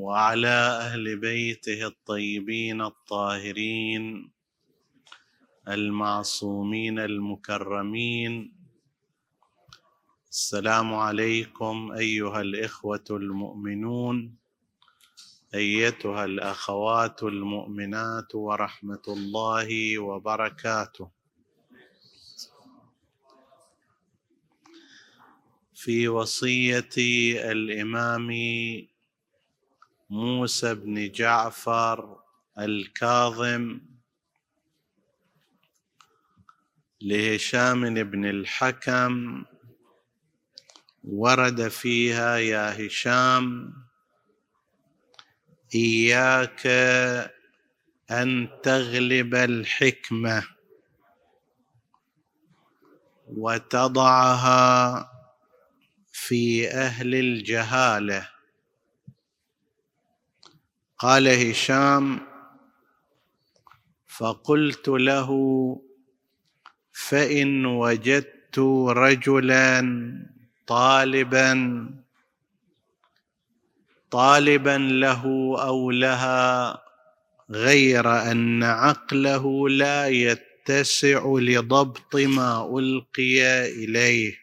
وعلى 0.00 0.56
أهل 0.86 1.16
بيته 1.16 1.86
الطيبين 1.86 2.82
الطاهرين 2.82 4.30
المعصومين 5.68 6.98
المكرمين. 6.98 8.52
السلام 10.30 10.94
عليكم 10.94 11.92
أيها 11.92 12.40
الإخوة 12.40 13.04
المؤمنون 13.10 14.36
أيتها 15.54 16.24
الأخوات 16.24 17.22
المؤمنات 17.22 18.34
ورحمة 18.34 19.02
الله 19.08 19.98
وبركاته. 19.98 21.10
في 25.74 26.08
وصية 26.08 26.94
الإمام 27.52 28.30
موسى 30.10 30.74
بن 30.74 31.10
جعفر 31.10 32.18
الكاظم 32.58 33.80
لهشام 37.00 37.94
بن 37.94 38.24
الحكم 38.24 39.44
ورد 41.04 41.68
فيها 41.68 42.36
يا 42.36 42.86
هشام 42.86 43.72
إياك 45.74 46.66
أن 48.10 48.48
تغلب 48.62 49.34
الحكمة 49.34 50.46
وتضعها 53.26 55.10
في 56.12 56.68
أهل 56.70 57.14
الجهالة. 57.14 58.29
قال 61.00 61.28
هشام 61.28 62.20
فقلت 64.06 64.88
له 64.88 65.30
فإن 66.92 67.66
وجدت 67.66 68.58
رجلا 68.88 69.80
طالبا 70.66 71.54
طالبا 74.10 74.78
له 74.78 75.22
أو 75.58 75.90
لها 75.90 76.82
غير 77.50 78.30
أن 78.30 78.62
عقله 78.62 79.68
لا 79.68 80.08
يتسع 80.08 81.22
لضبط 81.38 82.16
ما 82.16 82.78
ألقي 82.78 83.66
إليه. 83.84 84.36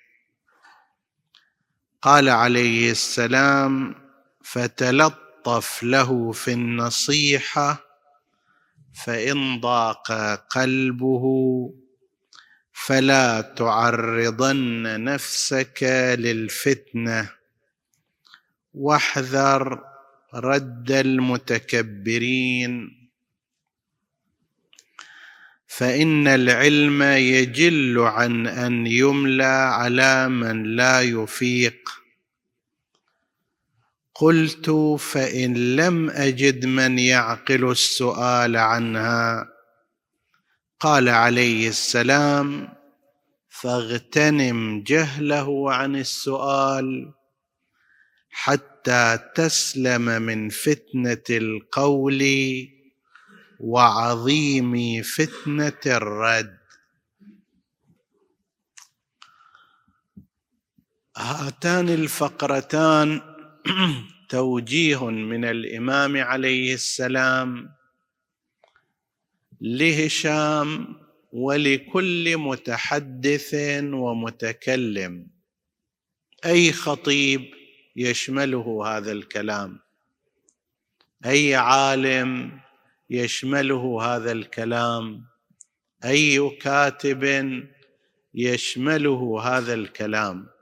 قال 2.02 2.30
عليه 2.30 2.92
السلام 2.92 3.96
فتلط 4.44 5.27
تلطف 5.48 5.84
له 5.84 6.32
في 6.32 6.54
النصيحة 6.54 7.86
فإن 9.06 9.60
ضاق 9.60 10.12
قلبه 10.50 11.24
فلا 12.74 13.42
تعرضن 13.42 15.04
نفسك 15.04 15.84
للفتنة. 16.20 17.30
واحذر 18.74 19.84
رد 20.34 20.92
المتكبرين. 20.92 22.90
فإن 25.68 26.28
العلم 26.28 27.04
يجل 27.04 28.00
عن 28.00 28.48
أن 28.48 28.88
يملى 28.88 29.72
على 29.72 30.30
من 30.30 30.64
لا 30.76 31.02
يفيق. 31.02 32.07
قلت 34.20 34.70
فإن 35.00 35.76
لم 35.76 36.10
أجد 36.10 36.66
من 36.66 37.00
يعقل 37.00 37.72
السؤال 37.72 38.58
عنها. 38.58 39.50
قال 40.80 41.10
عليه 41.10 41.70
السلام 41.70 42.70
فاغتنم 43.50 44.84
جهله 44.84 45.74
عن 45.74 45.96
السؤال 45.96 47.14
حتى 48.30 49.20
تسلم 49.36 50.02
من 50.02 50.50
فتنة 50.50 51.24
القول 51.30 52.24
وعظيم 53.60 55.04
فتنة 55.04 55.82
الرد. 55.86 56.58
هاتان 61.18 61.90
الفقرتان 61.90 63.37
توجيه 64.30 65.10
من 65.10 65.46
الإمام 65.46 66.18
عليه 66.18 66.74
السلام 66.74 67.70
لهشام 69.62 70.96
ولكل 71.32 72.38
متحدث 72.38 73.54
ومتكلم. 73.84 75.28
أي 76.46 76.72
خطيب 76.72 77.42
يشمله 77.96 78.88
هذا 78.88 79.12
الكلام؟ 79.12 79.80
أي 81.26 81.56
عالم 81.56 82.60
يشمله 83.10 84.02
هذا 84.02 84.32
الكلام؟ 84.32 85.26
أي 86.06 86.50
كاتب 86.50 87.24
يشمله 88.34 89.42
هذا 89.42 89.74
الكلام؟ 89.74 90.57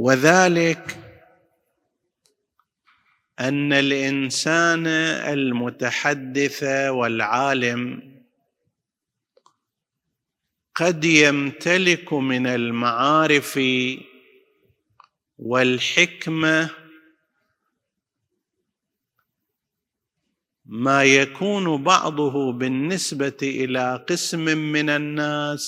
وذلك 0.00 0.98
أن 3.40 3.72
الإنسان 3.72 4.86
المتحدث 5.36 6.62
والعالم 6.88 8.02
قد 10.74 11.04
يمتلك 11.04 12.12
من 12.12 12.46
المعارف 12.46 13.60
والحكمة 15.38 16.70
ما 20.64 21.04
يكون 21.04 21.82
بعضه 21.82 22.52
بالنسبة 22.52 23.38
إلى 23.42 24.04
قسم 24.08 24.44
من 24.58 24.90
الناس 24.90 25.66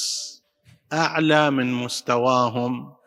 أعلى 0.93 1.51
من 1.51 1.73
مستواهم. 1.73 3.02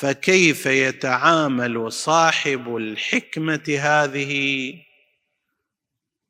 فكيف 0.00 0.66
يتعامل 0.66 1.92
صاحب 1.92 2.76
الحكمة 2.76 3.76
هذه 3.80 4.74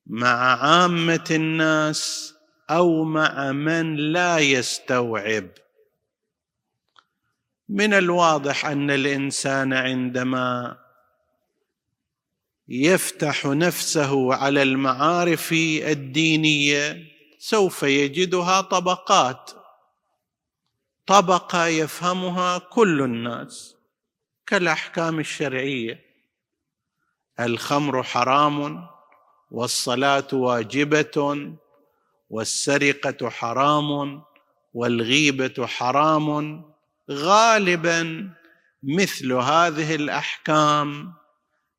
مع 0.06 0.62
عامة 0.62 1.24
الناس 1.30 2.34
أو 2.70 3.04
مع 3.04 3.52
من 3.52 3.96
لا 3.96 4.38
يستوعب؟ 4.38 5.48
من 7.68 7.94
الواضح 7.94 8.66
أن 8.66 8.90
الإنسان 8.90 9.72
عندما 9.72 10.78
يفتح 12.68 13.46
نفسه 13.46 14.34
على 14.34 14.62
المعارف 14.62 15.52
الدينية 15.52 17.04
سوف 17.38 17.82
يجدها 17.82 18.60
طبقات. 18.60 19.59
طبقة 21.10 21.66
يفهمها 21.66 22.58
كل 22.58 23.02
الناس 23.02 23.76
كالأحكام 24.46 25.20
الشرعية. 25.20 26.00
الخمر 27.40 28.02
حرام 28.02 28.86
والصلاة 29.50 30.28
واجبة 30.32 31.48
والسرقة 32.30 33.30
حرام 33.30 34.22
والغيبة 34.74 35.66
حرام. 35.66 36.62
غالبا 37.10 38.30
مثل 38.82 39.32
هذه 39.32 39.94
الأحكام 39.94 41.14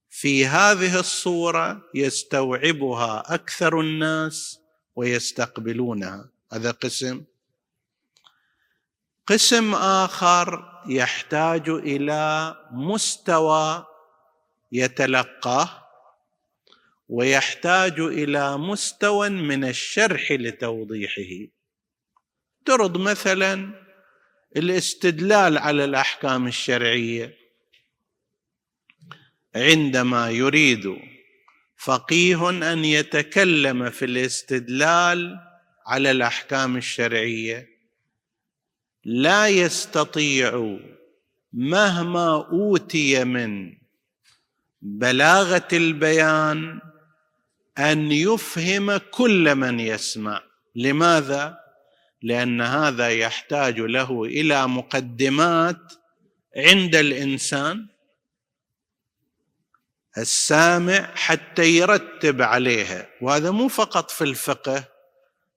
في 0.09 0.45
هذه 0.47 0.99
الصورة 0.99 1.81
يستوعبها 1.95 3.33
أكثر 3.35 3.79
الناس 3.79 4.59
ويستقبلونها. 4.95 6.29
هذا 6.53 6.71
قسم 6.71 7.23
قسم 9.31 9.75
آخر 9.75 10.63
يحتاج 10.87 11.69
إلى 11.69 12.55
مستوى 12.71 13.85
يتلقاه 14.71 15.87
ويحتاج 17.09 17.99
إلى 17.99 18.57
مستوى 18.57 19.29
من 19.29 19.63
الشرح 19.63 20.31
لتوضيحه. 20.31 21.47
ترد 22.65 22.97
مثلا 22.97 23.73
الاستدلال 24.57 25.57
على 25.57 25.85
الأحكام 25.85 26.47
الشرعية. 26.47 27.37
عندما 29.55 30.29
يريد 30.29 30.97
فقيه 31.77 32.49
أن 32.49 32.85
يتكلم 32.85 33.89
في 33.89 34.05
الاستدلال 34.05 35.39
على 35.87 36.11
الأحكام 36.11 36.77
الشرعية 36.77 37.70
لا 39.05 39.47
يستطيع 39.47 40.77
مهما 41.53 42.35
أوتي 42.35 43.23
من 43.23 43.77
بلاغة 44.81 45.67
البيان 45.73 46.79
أن 47.77 48.11
يفهم 48.11 48.97
كل 48.97 49.55
من 49.55 49.79
يسمع. 49.79 50.43
لماذا؟ 50.75 51.57
لأن 52.21 52.61
هذا 52.61 53.09
يحتاج 53.09 53.79
له 53.79 54.23
إلى 54.23 54.67
مقدمات 54.67 55.93
عند 56.57 56.95
الإنسان 56.95 57.87
السامع 60.17 61.15
حتى 61.15 61.63
يرتب 61.63 62.41
عليها 62.41 63.07
وهذا 63.21 63.51
مو 63.51 63.67
فقط 63.67 64.11
في 64.11 64.23
الفقه 64.23 64.87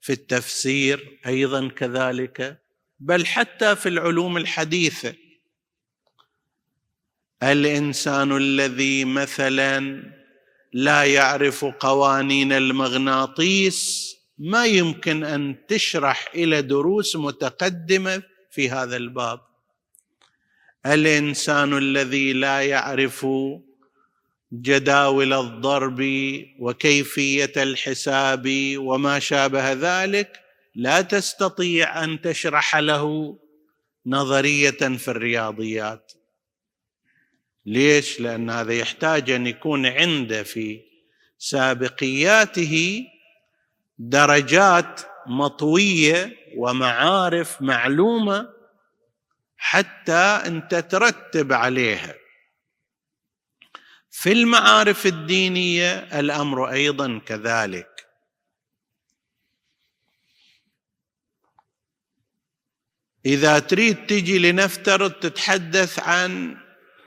في 0.00 0.12
التفسير 0.12 1.20
أيضا 1.26 1.68
كذلك. 1.68 2.63
بل 3.00 3.26
حتى 3.26 3.76
في 3.76 3.88
العلوم 3.88 4.36
الحديثه 4.36 5.14
الإنسان 7.42 8.36
الذي 8.36 9.04
مثلا 9.04 10.02
لا 10.72 11.04
يعرف 11.04 11.64
قوانين 11.64 12.52
المغناطيس 12.52 14.14
ما 14.38 14.66
يمكن 14.66 15.24
أن 15.24 15.56
تشرح 15.68 16.30
إلى 16.34 16.62
دروس 16.62 17.16
متقدمة 17.16 18.22
في 18.50 18.70
هذا 18.70 18.96
الباب. 18.96 19.40
الإنسان 20.86 21.78
الذي 21.78 22.32
لا 22.32 22.62
يعرف 22.62 23.26
جداول 24.52 25.32
الضرب 25.32 26.02
وكيفية 26.58 27.52
الحساب 27.56 28.48
وما 28.76 29.18
شابه 29.18 29.72
ذلك 29.72 30.43
لا 30.74 31.00
تستطيع 31.00 32.04
أن 32.04 32.20
تشرح 32.20 32.76
له 32.76 33.38
نظرية 34.06 34.70
في 34.70 35.08
الرياضيات. 35.08 36.12
ليش؟ 37.66 38.20
لأن 38.20 38.50
هذا 38.50 38.72
يحتاج 38.72 39.30
أن 39.30 39.46
يكون 39.46 39.86
عنده 39.86 40.42
في 40.42 40.82
سابقياته 41.38 43.04
درجات 43.98 45.00
مطوية 45.26 46.36
ومعارف 46.56 47.62
معلومة 47.62 48.48
حتى 49.56 50.40
انت 50.46 50.74
ترتب 50.74 51.52
عليها. 51.52 52.14
في 54.10 54.32
المعارف 54.32 55.06
الدينية 55.06 56.20
الأمر 56.20 56.70
أيضا 56.70 57.20
كذلك. 57.26 57.93
إذا 63.26 63.58
تريد 63.58 64.06
تجي 64.06 64.38
لنفترض 64.38 65.12
تتحدث 65.12 65.98
عن 65.98 66.56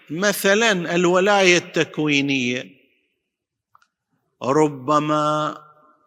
مثلا 0.09 0.95
الولاية 0.95 1.57
التكوينية. 1.57 2.77
ربما 4.43 5.57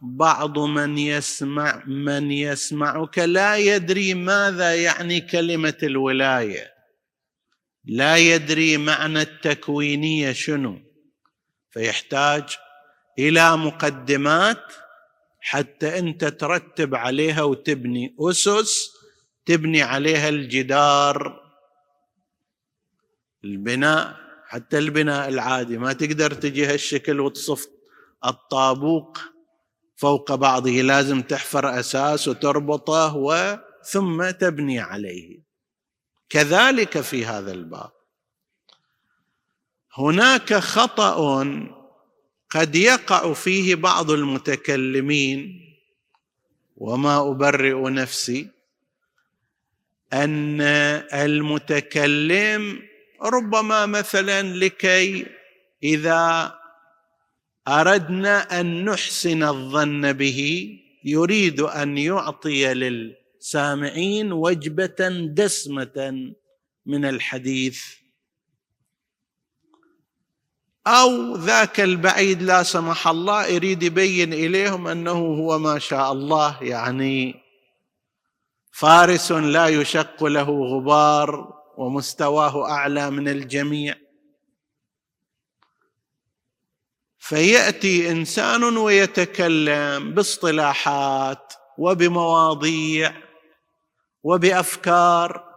بعض 0.02 0.58
من 0.58 0.98
يسمع 0.98 1.82
من 1.86 2.32
يسمعك 2.32 3.18
لا 3.18 3.56
يدري 3.56 4.14
ماذا 4.14 4.74
يعني 4.74 5.20
كلمة 5.20 5.78
الولاية. 5.82 6.74
لا 7.84 8.16
يدري 8.16 8.76
معنى 8.76 9.22
التكوينية 9.22 10.32
شنو. 10.32 10.78
فيحتاج 11.70 12.56
إلى 13.18 13.56
مقدمات 13.56 14.72
حتى 15.40 15.98
أنت 15.98 16.24
ترتب 16.24 16.94
عليها 16.94 17.42
وتبني 17.42 18.16
أسس 18.20 18.99
تبني 19.46 19.82
عليها 19.82 20.28
الجدار 20.28 21.40
البناء 23.44 24.16
حتى 24.46 24.78
البناء 24.78 25.28
العادي. 25.28 25.78
ما 25.78 25.92
تقدر 25.92 26.34
تجي 26.34 26.66
هالشكل 26.66 27.20
وتصف 27.20 27.66
الطابوق 28.24 29.18
فوق 29.96 30.34
بعضه. 30.34 30.70
لازم 30.70 31.22
تحفر 31.22 31.80
أساس 31.80 32.28
وتربطه 32.28 33.16
وثم 33.16 34.30
تبني 34.30 34.80
عليه. 34.80 35.40
كذلك 36.28 37.00
في 37.00 37.26
هذا 37.26 37.52
الباب. 37.52 37.90
هناك 39.94 40.54
خطأ 40.54 41.44
قد 42.50 42.76
يقع 42.76 43.32
فيه 43.32 43.74
بعض 43.74 44.10
المتكلمين 44.10 45.60
وما 46.76 47.30
أبرئ 47.30 47.90
نفسي. 47.90 48.59
أن 50.12 50.60
المتكلم 51.14 52.82
ربما 53.22 53.86
مثلا 53.86 54.42
لكي 54.42 55.26
إذا 55.82 56.54
أردنا 57.68 58.60
أن 58.60 58.84
نحسن 58.84 59.42
الظن 59.42 60.12
به 60.12 60.70
يريد 61.04 61.60
أن 61.60 61.98
يعطي 61.98 62.74
للسامعين 62.74 64.32
وجبة 64.32 65.08
دسمة 65.34 66.32
من 66.86 67.04
الحديث. 67.04 67.82
أو 70.86 71.36
ذاك 71.36 71.80
البعيد 71.80 72.42
لا 72.42 72.62
سمح 72.62 73.08
الله 73.08 73.46
يريد 73.46 73.82
يبين 73.82 74.32
إليهم 74.32 74.86
أنه 74.86 75.12
هو 75.12 75.58
ما 75.58 75.78
شاء 75.78 76.12
الله 76.12 76.62
يعني 76.62 77.34
فارس 78.70 79.32
لا 79.32 79.66
يشق 79.66 80.24
له 80.24 80.50
غبار 80.50 81.60
ومستواه 81.76 82.70
أعلى 82.70 83.10
من 83.10 83.28
الجميع. 83.28 83.94
فيأتي 87.18 88.10
إنسان 88.10 88.76
ويتكلم 88.76 90.14
باصطلاحات 90.14 91.52
وبمواضيع 91.78 93.12
وبأفكار. 94.22 95.50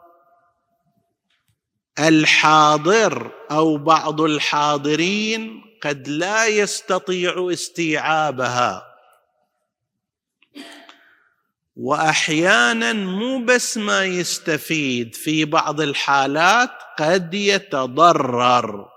الحاضر 2.00 3.32
أو 3.52 3.78
بعض 3.78 4.22
الحاضرين 4.22 5.64
قد 5.84 6.08
لا 6.08 6.48
يستطيع 6.48 7.50
استيعابها. 7.52 8.93
وأحيانا 11.76 12.94
مو 12.94 13.46
بس 13.46 13.78
ما 13.78 14.06
يستفيد 14.06 15.16
في 15.16 15.46
بعض 15.46 15.82
الحالات 15.82 16.72
قد 17.00 17.34
يتضرر. 17.34 18.90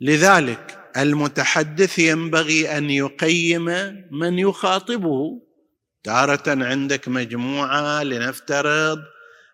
لذلك 0.00 0.90
المتحدث 0.96 1.98
ينبغي 1.98 2.78
أن 2.78 2.90
يقيم 2.90 3.64
من 4.10 4.38
يخاطبه. 4.38 5.40
تارة 6.04 6.42
عندك 6.46 7.08
مجموعة 7.08 8.02
لنفترض 8.02 8.98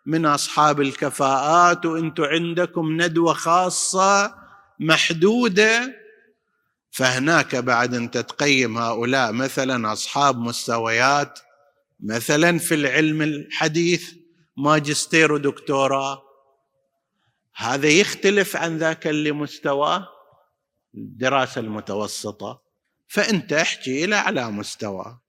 من 0.06 0.26
أصحاب 0.26 0.80
الكفاءات 0.80 1.86
وأنتم 1.86 2.24
عندكم 2.24 3.02
ندوة 3.02 3.32
خاصة 3.32 4.34
محدودة 4.80 5.99
فهناك 6.90 7.56
بعد 7.56 7.94
انت 7.94 8.18
تقيم 8.18 8.78
هؤلاء 8.78 9.32
مثلا 9.32 9.92
أصحاب 9.92 10.38
مستويات 10.38 11.38
مثلا 12.00 12.58
في 12.58 12.74
العلم 12.74 13.22
الحديث 13.22 14.12
ماجستير 14.56 15.32
ودكتوراه. 15.32 16.22
هذا 17.56 17.88
يختلف 17.88 18.56
عن 18.56 18.78
ذاك 18.78 19.06
اللي 19.06 19.32
مستواه 19.32 20.08
الدراسة 20.94 21.60
المتوسطة. 21.60 22.62
فانت 23.08 23.52
احكي 23.52 24.04
إلى 24.04 24.16
على 24.16 24.50
مستواه 24.50 25.20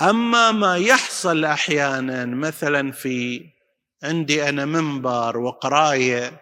أما 0.00 0.52
ما 0.52 0.76
يحصل 0.76 1.44
أحيانا 1.44 2.24
مثلا 2.24 2.92
في 2.92 3.46
عندي 4.02 4.48
أنا 4.48 4.64
منبر 4.64 5.38
وقراية 5.38 6.40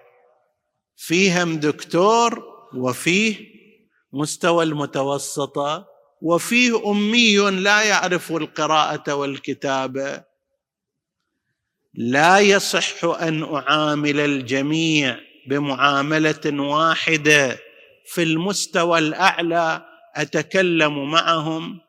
فيهم 0.97 1.57
دكتور 1.57 2.56
وفيه 2.77 3.57
مستوى 4.13 4.65
المتوسطه 4.65 5.87
وفيه 6.23 6.91
أمي 6.91 7.37
لا 7.37 7.83
يعرف 7.83 8.33
القراءة 8.33 9.15
والكتابه 9.15 10.25
لا 11.95 12.39
يصح 12.39 13.05
أن 13.05 13.43
أعامل 13.43 14.21
الجميع 14.21 15.19
بمعاملة 15.49 16.61
واحدة. 16.63 17.59
في 18.07 18.23
المستوى 18.23 18.99
الأعلى 18.99 19.87
أتكلم 20.15 21.11
معهم. 21.11 21.81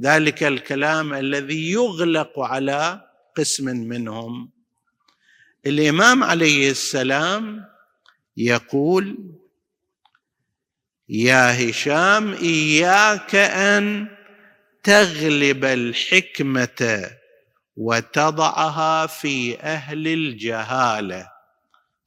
ذلك 0.00 0.42
الكلام 0.42 1.14
الذي 1.14 1.72
يغلق 1.72 2.40
على 2.40 3.00
قسم 3.36 3.64
منهم. 3.64 4.50
الإمام 5.66 6.24
عليه 6.24 6.70
السلام 6.70 7.64
يقول 8.36 9.16
يا 11.14 11.70
هشام 11.70 12.32
إياك 12.32 13.34
أن 13.34 14.08
تغلب 14.82 15.64
الحكمة 15.64 17.10
وتضعها 17.76 19.06
في 19.06 19.60
أهل 19.60 20.08
الجهالة. 20.08 21.30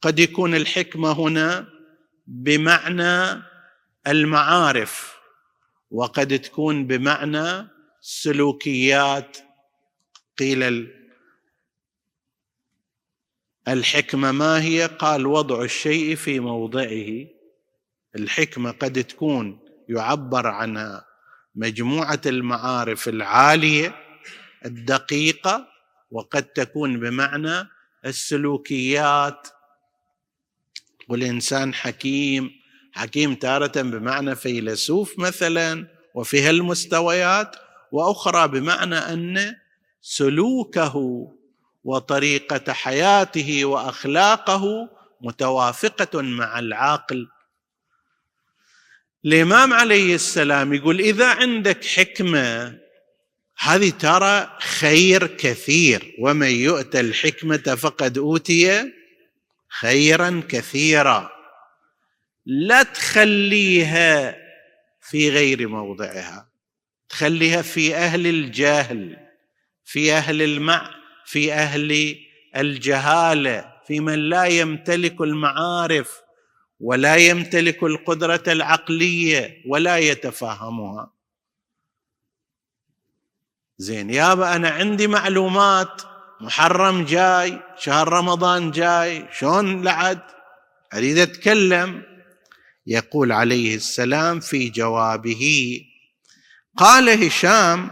قد 0.02 0.18
يكون 0.18 0.54
الحكمة 0.54 1.12
هنا 1.12 1.66
بمعنى 2.26 3.42
المعارف 4.06 5.16
وقد 5.90 6.38
تكون 6.38 6.86
بمعنى 6.86 7.68
سلوكيات. 8.00 9.36
قيل 10.38 10.92
الحكمة 13.68 14.32
ما 14.32 14.62
هي؟ 14.62 14.86
قال 14.86 15.26
وضع 15.26 15.62
الشيء 15.62 16.16
في 16.16 16.40
موضعه. 16.40 17.37
الحكمة 18.16 18.70
قد 18.70 19.04
تكون 19.04 19.58
يعبر 19.88 20.46
عنها 20.46 21.04
مجموعة 21.54 22.20
المعارف 22.26 23.08
العالية 23.08 23.94
الدقيقة 24.64 25.66
وقد 26.10 26.42
تكون 26.42 27.00
بمعنى 27.00 27.68
السلوكيات. 28.04 29.48
والإنسان 31.08 31.74
حكيم 31.74 32.50
حكيم 32.92 33.34
تارة 33.34 33.82
بمعنى 33.82 34.36
فيلسوف 34.36 35.18
مثلا 35.18 35.86
وفي 36.14 36.42
هالمستويات 36.42 37.56
وأخرى 37.92 38.48
بمعنى 38.48 38.96
أن 38.96 39.56
سلوكه 40.02 41.26
وطريقة 41.84 42.72
حياته 42.72 43.64
وأخلاقه 43.64 44.88
متوافقة 45.20 46.22
مع 46.22 46.58
العقل. 46.58 47.28
الإمام 49.24 49.72
عليه 49.72 50.14
السلام 50.14 50.74
يقول 50.74 51.00
إذا 51.00 51.26
عندك 51.26 51.84
حكمة 51.84 52.78
هذه 53.58 53.90
ترى 53.90 54.56
خير 54.60 55.26
كثير 55.26 56.14
ومن 56.18 56.50
يؤتى 56.50 57.00
الحكمة 57.00 57.56
فقد 57.56 58.18
أوتي 58.18 58.92
خيرا 59.68 60.42
كثيرا. 60.48 61.30
لا 62.46 62.82
تخليها 62.82 64.36
في 65.00 65.30
غير 65.30 65.68
موضعها 65.68 66.48
تخليها 67.08 67.62
في 67.62 67.96
أهل 67.96 68.26
الجهل 68.26 69.16
في 69.84 70.12
أهل 70.12 70.42
المع 70.42 70.90
في 71.26 71.52
أهل 71.52 72.16
الجهالة 72.56 73.72
في 73.86 74.00
من 74.00 74.18
لا 74.28 74.44
يمتلك 74.44 75.20
المعارف. 75.20 76.27
ولا 76.80 77.16
يمتلك 77.16 77.82
القدرة 77.82 78.42
العقلية 78.46 79.62
ولا 79.66 79.98
يتفهمها 79.98 81.10
زين 83.78 84.10
يابا 84.10 84.56
أنا 84.56 84.68
عندي 84.68 85.06
معلومات 85.06 86.02
محرم 86.40 87.04
جاي 87.04 87.60
شهر 87.78 88.08
رمضان 88.08 88.70
جاي 88.70 89.28
شلون 89.32 89.84
لعد؟ 89.84 90.20
أريد 90.94 91.18
أتكلم. 91.18 92.02
يقول 92.86 93.32
عليه 93.32 93.74
السلام 93.74 94.40
في 94.40 94.68
جوابه 94.68 95.80
قال 96.76 97.24
هشام 97.24 97.90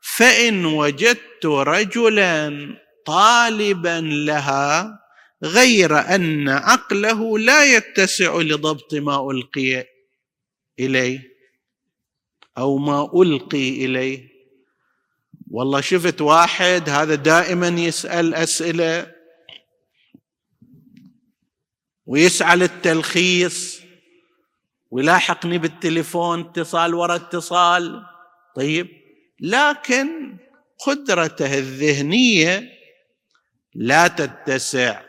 فإن 0.00 0.64
وجدت 0.64 1.46
رجلا 1.46 2.68
طالبا 3.06 4.00
لها 4.00 4.98
غير 5.42 5.98
أن 5.98 6.48
عقله 6.48 7.38
لا 7.38 7.76
يتسع 7.76 8.36
لضبط 8.36 8.94
ما 8.94 9.30
ألقي 9.30 9.86
إليه 10.78 11.38
أو 12.58 12.78
ما 12.78 13.10
ألقي 13.22 13.84
إليه. 13.84 14.28
والله 15.50 15.80
شفت 15.80 16.20
واحد 16.20 16.88
هذا 16.88 17.14
دائما 17.14 17.68
يسأل 17.68 18.34
أسئلة 18.34 19.14
ويسعى 22.06 22.56
للتلخيص 22.56 23.80
ويلاحقني 24.90 25.58
بالتليفون 25.58 26.40
اتصال 26.40 26.94
ورا 26.94 27.16
اتصال. 27.16 28.02
طيب 28.56 28.88
لكن 29.40 30.36
قدرته 30.86 31.58
الذهنية 31.58 32.72
لا 33.74 34.08
تتسع. 34.08 35.07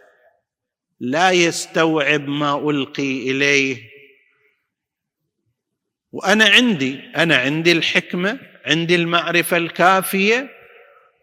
لا 1.00 1.32
يستوعب 1.32 2.27
ما 2.27 2.70
ألقي 2.70 3.32
إليه. 3.32 3.89
وأنا 6.12 6.46
عندي 6.46 7.00
أنا 7.15 7.36
عندي 7.36 7.72
الحكمة 7.72 8.39
عندي 8.65 8.96
المعرفة 8.96 9.58
الكافية. 9.58 10.50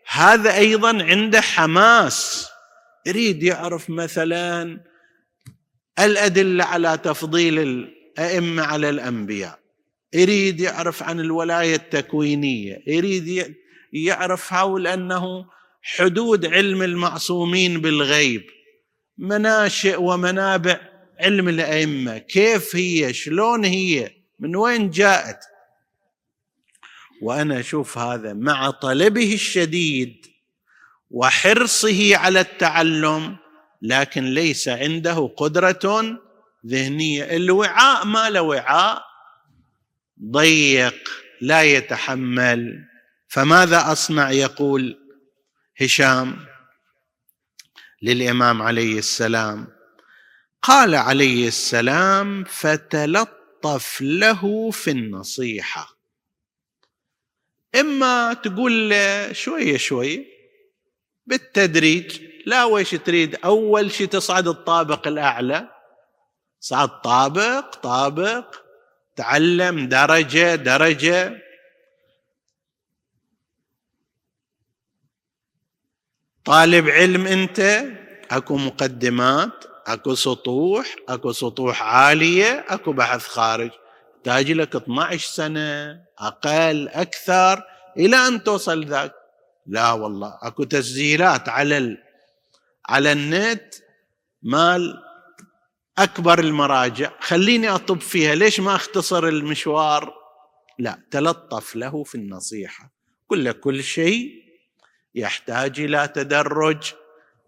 هذا 0.06 0.56
أيضا 0.56 1.04
عنده 1.04 1.40
حماس. 1.40 2.48
يريد 3.06 3.42
يعرف 3.42 3.90
مثلا 3.90 4.80
الأدلة 5.98 6.64
على 6.64 6.98
تفضيل 6.98 7.58
الأئمة 7.58 8.62
على 8.62 8.90
الأنبياء. 8.90 9.58
يريد 10.14 10.60
يعرف 10.60 11.02
عن 11.02 11.20
الولاية 11.20 11.74
التكوينية. 11.74 12.82
يريد 12.86 13.56
يعرف 13.92 14.50
حول 14.50 14.86
أنه 14.86 15.46
حدود 15.82 16.46
علم 16.46 16.82
المعصومين 16.82 17.80
بالغيب. 17.80 18.55
مناشئ 19.18 19.96
ومنابع 20.00 20.80
علم 21.20 21.48
الأئمة. 21.48 22.18
كيف 22.18 22.76
هي؟ 22.76 23.12
شلون 23.12 23.64
هي؟ 23.64 24.10
من 24.38 24.56
وين 24.56 24.90
جاءت؟ 24.90 25.38
وأنا 27.22 27.60
أشوف 27.60 27.98
هذا 27.98 28.32
مع 28.32 28.70
طلبه 28.70 29.34
الشديد 29.34 30.26
وحرصه 31.10 32.16
على 32.16 32.40
التعلم 32.40 33.36
لكن 33.82 34.24
ليس 34.24 34.68
عنده 34.68 35.34
قدرة 35.36 36.18
ذهنية. 36.66 37.36
الوعاء 37.36 38.04
ما 38.06 38.30
له 38.30 38.42
وعاء؟ 38.42 39.02
ضيق 40.30 41.08
لا 41.40 41.62
يتحمل. 41.62 42.84
فماذا 43.28 43.92
أصنع؟ 43.92 44.30
يقول 44.30 44.98
هشام. 45.80 46.45
للإمام 48.06 48.62
عليه 48.62 48.98
السلام. 48.98 49.66
قال 50.62 50.94
عليه 50.94 51.48
السلام 51.48 52.44
فتلطف 52.44 54.00
له 54.00 54.70
في 54.70 54.90
النصيحة. 54.90 55.96
إما 57.74 58.32
تقول 58.32 58.90
له 58.90 59.32
شوية 59.32 59.76
شوية 59.76 60.24
بالتدريج 61.26 62.20
لا 62.46 62.64
ويش 62.64 62.90
تريد؟ 62.90 63.36
أول 63.44 63.92
شيء 63.92 64.06
تصعد 64.06 64.48
الطابق 64.48 65.08
الأعلى. 65.08 65.68
صعد 66.60 67.00
طابق 67.00 67.74
طابق 67.74 68.56
تعلم 69.16 69.88
درجة 69.88 70.54
درجة. 70.54 71.42
طالب 76.46 76.88
علم 76.88 77.26
انت 77.26 77.84
اكو 78.30 78.56
مقدمات 78.56 79.64
اكو 79.86 80.14
سطوح 80.14 80.96
اكو 81.08 81.32
سطوح 81.32 81.82
عالية 81.82 82.64
اكو 82.68 82.92
بحث 82.92 83.26
خارج. 83.26 83.70
تحتاج 84.24 84.52
لك 84.52 84.76
12 84.76 85.28
سنة 85.28 86.00
أقل 86.18 86.88
أكثر 86.88 87.62
إلى 87.96 88.16
ان 88.16 88.44
توصل 88.44 88.84
ذاك. 88.84 89.12
لا 89.66 89.92
والله 89.92 90.38
اكو 90.42 90.64
تسجيلات 90.64 91.48
على 91.48 91.78
ال... 91.78 91.98
على 92.88 93.12
النت 93.12 93.74
مال 94.42 95.02
اكبر 95.98 96.38
المراجع. 96.38 97.10
خليني 97.20 97.68
اطب 97.68 98.00
فيها 98.00 98.34
ليش 98.34 98.60
ما 98.60 98.74
اختصر 98.74 99.28
المشوار؟ 99.28 100.14
لا 100.78 100.98
تلطف 101.10 101.76
له 101.76 102.04
في 102.04 102.14
النصيحة. 102.14 102.92
كل 103.26 103.52
كل 103.52 103.82
شيء 103.82 104.45
يحتاج 105.16 105.80
إلى 105.80 106.08
تدرج. 106.14 106.92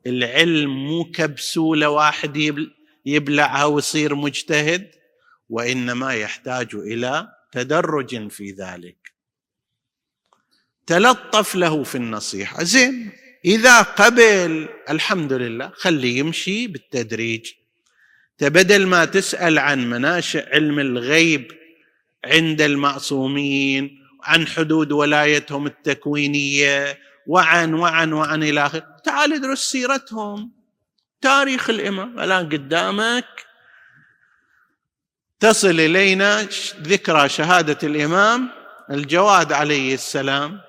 العلم 0.06 0.86
مو 0.86 1.04
كبسولة 1.04 1.88
واحد 1.88 2.66
يبلعها 3.06 3.64
ويصير 3.64 4.14
مجتهد 4.14 4.90
وإنما 5.50 6.14
يحتاج 6.14 6.74
إلى 6.74 7.28
تدرج 7.52 8.28
في 8.28 8.50
ذلك. 8.50 9.12
تلطف 10.86 11.54
له 11.54 11.82
في 11.82 11.94
النصيحة. 11.94 12.62
زين 12.62 13.10
إذا 13.44 13.82
قبل 13.82 14.68
الحمد 14.90 15.32
لله 15.32 15.72
خليه 15.74 16.18
يمشي 16.18 16.66
بالتدريج. 16.66 17.52
تبدل 18.38 18.86
ما 18.86 19.04
تسأل 19.04 19.58
عن 19.58 19.90
مناشئ 19.90 20.54
علم 20.54 20.78
الغيب 20.78 21.52
عند 22.24 22.60
المعصومين 22.60 23.98
عن 24.22 24.46
حدود 24.46 24.92
ولايتهم 24.92 25.66
التكوينية 25.66 26.98
وعن 27.28 27.74
وعن 27.74 28.12
وعن 28.12 28.42
إلى 28.42 28.66
اخره 28.66 28.96
تعال 29.04 29.32
ادرس 29.32 29.70
سيرتهم. 29.70 30.52
تاريخ 31.20 31.70
الإمام. 31.70 32.20
الآن 32.20 32.48
قدامك. 32.48 33.46
تصل 35.40 35.80
إلينا 35.80 36.42
ذكرى 36.82 37.28
شهادة 37.28 37.78
الإمام. 37.82 38.50
الجواد 38.90 39.52
عليه 39.52 39.94
السلام. 39.94 40.60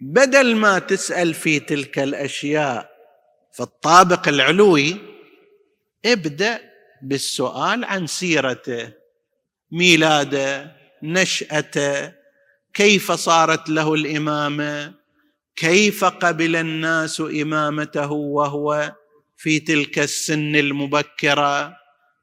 بدل 0.00 0.56
ما 0.56 0.78
تسأل 0.78 1.34
في 1.34 1.60
تلك 1.60 1.98
الأشياء 1.98 2.90
في 3.52 3.62
الطابق 3.62 4.28
العلوي 4.28 4.96
ابدأ 6.04 6.60
بالسؤال 7.02 7.84
عن 7.84 8.06
سيرته 8.06 8.92
ميلاده 9.70 10.76
نشأته 11.02 12.12
كيف 12.76 13.12
صارت 13.12 13.68
له 13.68 13.94
الإمامة؟ 13.94 14.94
كيف 15.56 16.04
قبل 16.04 16.56
الناس 16.56 17.20
إمامته 17.20 18.12
وهو 18.12 18.94
في 19.36 19.60
تلك 19.60 19.98
السن 19.98 20.56
المبكرة؟ 20.56 21.76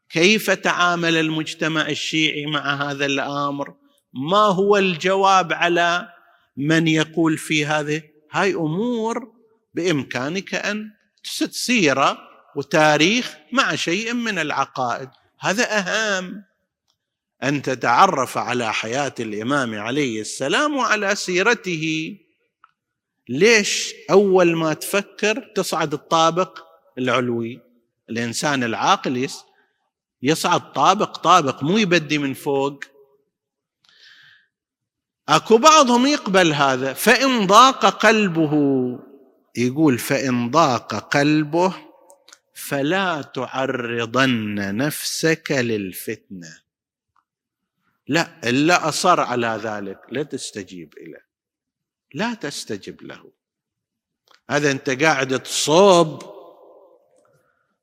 كيف 0.10 0.51
تعامل 0.51 1.17
المجتمع 1.17 1.89
الشيعي 1.89 2.45
مع 2.45 2.91
هذا 2.91 3.05
الأمر؟ 3.05 3.74
ما 4.13 4.38
هو 4.38 4.77
الجواب 4.77 5.53
على 5.53 6.10
من 6.57 6.88
يقول 6.88 7.38
في 7.38 7.65
هذه؟ 7.65 8.01
هاي 8.31 8.53
أمور 8.53 9.33
بإمكانك 9.74 10.55
أن 10.55 10.91
تسد 11.24 11.51
سيره 11.51 12.17
وتاريخ 12.55 13.36
مع 13.51 13.75
شيء 13.75 14.13
من 14.13 14.39
العقائد. 14.39 15.10
هذا 15.39 15.77
أهم. 15.77 16.43
أن 17.43 17.62
تتعرف 17.62 18.38
على 18.38 18.73
حياة 18.73 19.13
الإمام 19.19 19.79
عليه 19.79 20.21
السلام 20.21 20.77
وعلى 20.77 21.15
سيرته. 21.15 22.17
ليش 23.29 23.93
أول 24.12 24.55
ما 24.55 24.73
تفكر 24.73 25.51
تصعد 25.55 25.93
الطابق 25.93 26.59
العلوي؟ 26.97 27.62
الإنسان 28.09 28.63
العاقل 28.63 29.27
يصعد 30.21 30.73
طابق 30.73 31.17
طابق 31.17 31.63
مو 31.63 31.77
يبدي 31.77 32.17
من 32.17 32.33
فوق. 32.33 32.83
أكو 35.29 35.57
بعضهم 35.57 36.05
يقبل 36.05 36.53
هذا 36.53 36.93
فإن 36.93 37.47
ضاق 37.47 37.85
قلبه 37.85 38.53
يقول 39.57 39.97
فإن 39.97 40.51
ضاق 40.51 40.95
قلبه 40.95 41.75
فلا 42.53 43.21
تعرضن 43.21 44.75
نفسك 44.75 45.51
للفتنة. 45.51 46.62
لا 48.13 48.50
إلا 48.50 48.89
أصر 48.89 49.20
على 49.20 49.60
ذلك. 49.63 50.00
لا 50.10 50.24
تستجيب 50.24 50.93
له 50.98 51.22
لا 52.13 52.34
تستجب 52.34 53.01
له. 53.01 53.32
هذا 54.50 54.72
أنت 54.72 54.89
قاعد 54.89 55.39
تصوب 55.39 56.24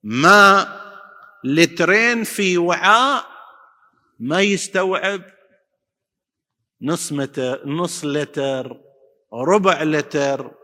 ماء 0.02 0.80
لترين 1.44 2.24
في 2.24 2.58
وعاء 2.58 3.26
ما 4.18 4.40
يستوعب. 4.40 5.22
نص 6.82 7.12
متر 7.12 7.68
نص 7.68 8.04
لتر 8.04 8.80
ربع 9.32 9.82
لتر. 9.82 10.54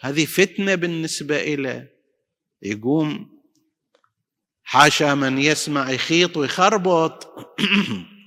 هذه 0.00 0.24
فتنة 0.24 0.74
بالنسبة 0.74 1.36
إليه. 1.36 1.98
يقوم 2.62 3.38
حاشا 4.62 5.14
من 5.14 5.38
يسمع 5.38 5.90
يخيط 5.90 6.36
ويخربط. 6.36 7.28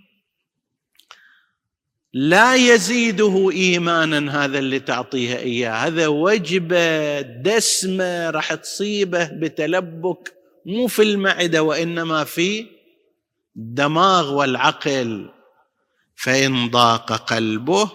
لا 2.13 2.55
يزيده 2.55 3.49
إيمانا 3.51 4.45
هذا 4.45 4.59
اللي 4.59 4.79
تعطيها 4.79 5.37
إياه. 5.37 5.71
هذا 5.71 6.07
وجبة 6.07 7.21
دسمة 7.21 8.29
راح 8.29 8.53
تصيبه 8.53 9.25
بتلبك 9.25 10.33
مو 10.65 10.87
في 10.87 11.01
المعدة 11.01 11.63
وإنما 11.63 12.23
في 12.23 12.67
الدماغ 13.55 14.33
والعقل. 14.33 15.29
فإن 16.15 16.69
ضاق 16.69 17.11
قلبه 17.13 17.91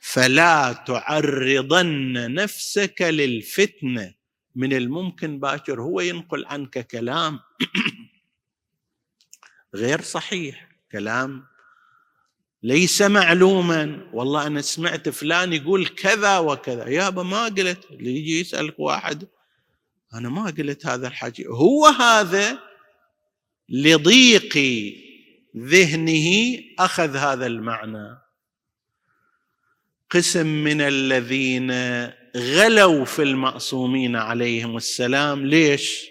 فلا 0.00 0.72
تعرضن 0.86 2.34
نفسك 2.34 3.02
للفتنة. 3.02 4.20
من 4.56 4.72
الممكن 4.72 5.40
باكر 5.40 5.82
هو 5.82 6.00
ينقل 6.00 6.44
عنك 6.46 6.86
كلام 6.86 7.40
غير 9.74 10.00
صحيح 10.00 10.68
كلام 10.92 11.49
ليس 12.62 13.02
معلوما. 13.02 14.10
والله 14.12 14.46
أنا 14.46 14.60
سمعت 14.60 15.08
فلان 15.08 15.52
يقول 15.52 15.86
كذا 15.86 16.38
وكذا. 16.38 16.88
يابا 16.88 17.22
ما 17.22 17.44
قلت. 17.44 17.90
اللي 17.90 18.16
يجي 18.16 18.40
يسألك 18.40 18.74
واحد. 18.78 19.28
أنا 20.14 20.28
ما 20.28 20.44
قلت 20.44 20.86
هذا 20.86 21.08
الحكي. 21.08 21.46
هو 21.46 21.86
هذا 21.86 22.58
لضيق 23.68 24.58
ذهنه 25.56 26.58
أخذ 26.78 27.16
هذا 27.16 27.46
المعنى. 27.46 28.18
قسم 30.10 30.46
من 30.46 30.80
الذين 30.80 31.72
غلوا 32.36 33.04
في 33.04 33.22
المعصومين 33.22 34.16
عليهم 34.16 34.76
السلام. 34.76 35.46
ليش؟ 35.46 36.06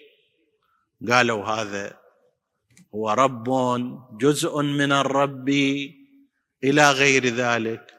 قالوا 1.10 1.46
هذا 1.46 2.00
هو 2.96 3.10
رب 3.10 3.50
جزء 4.18 4.62
من 4.62 4.92
الرب. 4.92 5.50
إلى 6.64 6.92
غير 6.92 7.26
ذلك. 7.26 7.94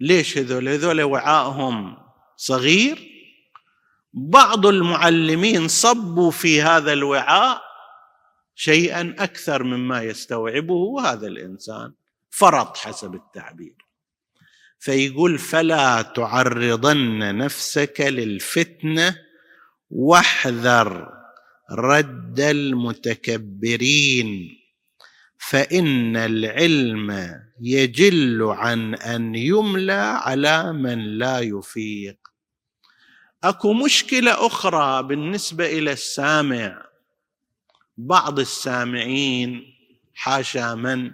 ليش 0.00 0.38
هذول؟ 0.38 0.68
هذول 0.68 1.02
وعاءهم 1.02 1.96
صغير. 2.36 3.08
بعض 4.12 4.66
المعلمين 4.66 5.68
صبوا 5.68 6.30
في 6.30 6.62
هذا 6.62 6.92
الوعاء 6.92 7.62
شيئا 8.54 9.14
أكثر 9.18 9.62
مما 9.62 10.02
يستوعبه 10.02 11.00
هذا 11.00 11.26
الإنسان 11.26 11.92
فرط 12.30 12.76
حسب 12.76 13.14
التعبير. 13.14 13.74
فيقول 14.78 15.38
فلا 15.38 16.02
تعرضن 16.02 17.36
نفسك 17.36 18.00
للفتنة 18.00 19.18
واحذر 19.90 21.08
رد 21.70 22.40
المتكبرين. 22.40 24.57
فإن 25.38 26.16
العلم 26.16 27.40
يجل 27.60 28.42
عن 28.42 28.94
أن 28.94 29.34
يملى 29.34 30.20
على 30.22 30.72
من 30.72 31.18
لا 31.18 31.40
يفيق. 31.40 32.18
أكو 33.44 33.72
مشكلة 33.72 34.46
أخرى 34.46 35.02
بالنسبة 35.02 35.66
إلى 35.66 35.92
السامع. 35.92 36.86
بعض 37.96 38.38
السامعين 38.38 39.64
حاشا 40.14 40.74
من 40.74 41.12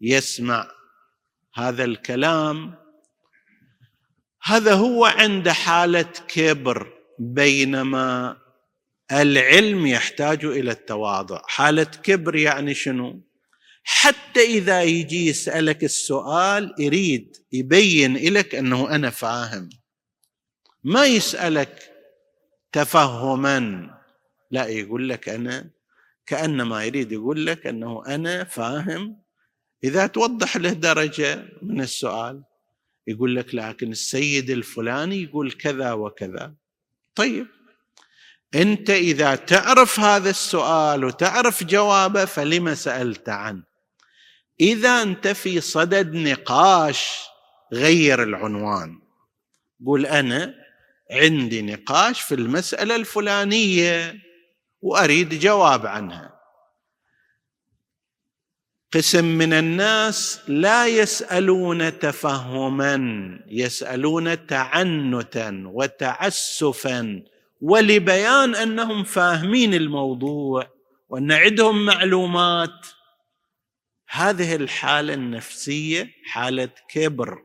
يسمع 0.00 0.70
هذا 1.54 1.84
الكلام. 1.84 2.74
هذا 4.42 4.74
هو 4.74 5.04
عند 5.04 5.48
حالة 5.48 6.12
كبر 6.28 6.92
بينما 7.18 8.36
العلم 9.12 9.86
يحتاج 9.86 10.44
إلى 10.44 10.70
التواضع. 10.70 11.42
حالة 11.46 11.84
كبر 11.84 12.36
يعني 12.36 12.74
شنو؟ 12.74 13.29
حتى 13.92 14.40
إذا 14.40 14.82
يجي 14.82 15.26
يسألك 15.26 15.84
السؤال 15.84 16.74
يريد 16.78 17.36
يبين 17.52 18.16
لك 18.32 18.54
أنه 18.54 18.90
أنا 18.94 19.10
فاهم. 19.10 19.68
ما 20.84 21.06
يسألك 21.06 21.92
تفهما 22.72 23.90
لا 24.50 24.66
يقول 24.66 25.08
لك 25.08 25.28
أنا 25.28 25.70
كأنما 26.26 26.84
يريد 26.84 27.12
يقول 27.12 27.46
لك 27.46 27.66
أنه 27.66 28.02
أنا 28.06 28.44
فاهم. 28.44 29.22
إذا 29.84 30.06
توضح 30.06 30.56
له 30.56 30.72
درجة 30.72 31.44
من 31.62 31.80
السؤال 31.80 32.42
يقول 33.06 33.36
لك 33.36 33.54
لكن 33.54 33.92
السيد 33.92 34.50
الفلاني 34.50 35.22
يقول 35.22 35.52
كذا 35.52 35.92
وكذا. 35.92 36.54
طيب 37.14 37.46
أنت 38.54 38.90
إذا 38.90 39.34
تعرف 39.34 40.00
هذا 40.00 40.30
السؤال 40.30 41.04
وتعرف 41.04 41.64
جوابه 41.64 42.24
فلم 42.24 42.74
سألت 42.74 43.28
عنه؟ 43.28 43.69
إذا 44.60 45.02
أنت 45.02 45.28
في 45.28 45.60
صدد 45.60 46.14
نقاش 46.14 47.20
غير 47.72 48.22
العنوان. 48.22 48.98
قول 49.86 50.06
أنا 50.06 50.54
عندي 51.10 51.62
نقاش 51.62 52.20
في 52.20 52.34
المسألة 52.34 52.96
الفلانية 52.96 54.14
وأريد 54.82 55.40
جواب 55.40 55.86
عنها. 55.86 56.40
قسم 58.92 59.24
من 59.24 59.52
الناس 59.52 60.40
لا 60.48 60.86
يسألون 60.86 61.98
تفهما 61.98 62.94
يسألون 63.48 64.46
تعنتا 64.46 65.62
وتعسفا 65.66 67.22
ولبيان 67.60 68.54
أنهم 68.54 69.04
فاهمين 69.04 69.74
الموضوع 69.74 70.70
وان 71.08 71.32
عندهم 71.32 71.86
معلومات. 71.86 72.86
هذه 74.12 74.56
الحالة 74.56 75.14
النفسية 75.14 76.10
حالة 76.24 76.70
كبر. 76.88 77.42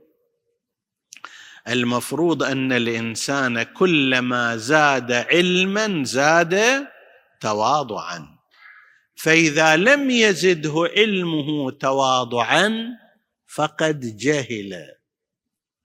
المفروض 1.67 2.43
أن 2.43 2.71
الإنسان 2.71 3.63
كلما 3.63 4.58
زاد 4.58 5.12
علما 5.12 6.04
زاد 6.04 6.88
تواضعا. 7.41 8.38
فإذا 9.15 9.75
لم 9.75 10.10
يزده 10.10 10.89
علمه 10.97 11.71
تواضعا 11.71 12.88
فقد 13.47 14.17
جهل. 14.17 14.95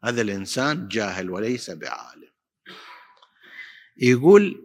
هذا 0.04 0.22
الإنسان 0.22 0.88
جاهل 0.88 1.30
وليس 1.30 1.70
بعالم. 1.70 2.30
يقول 3.96 4.64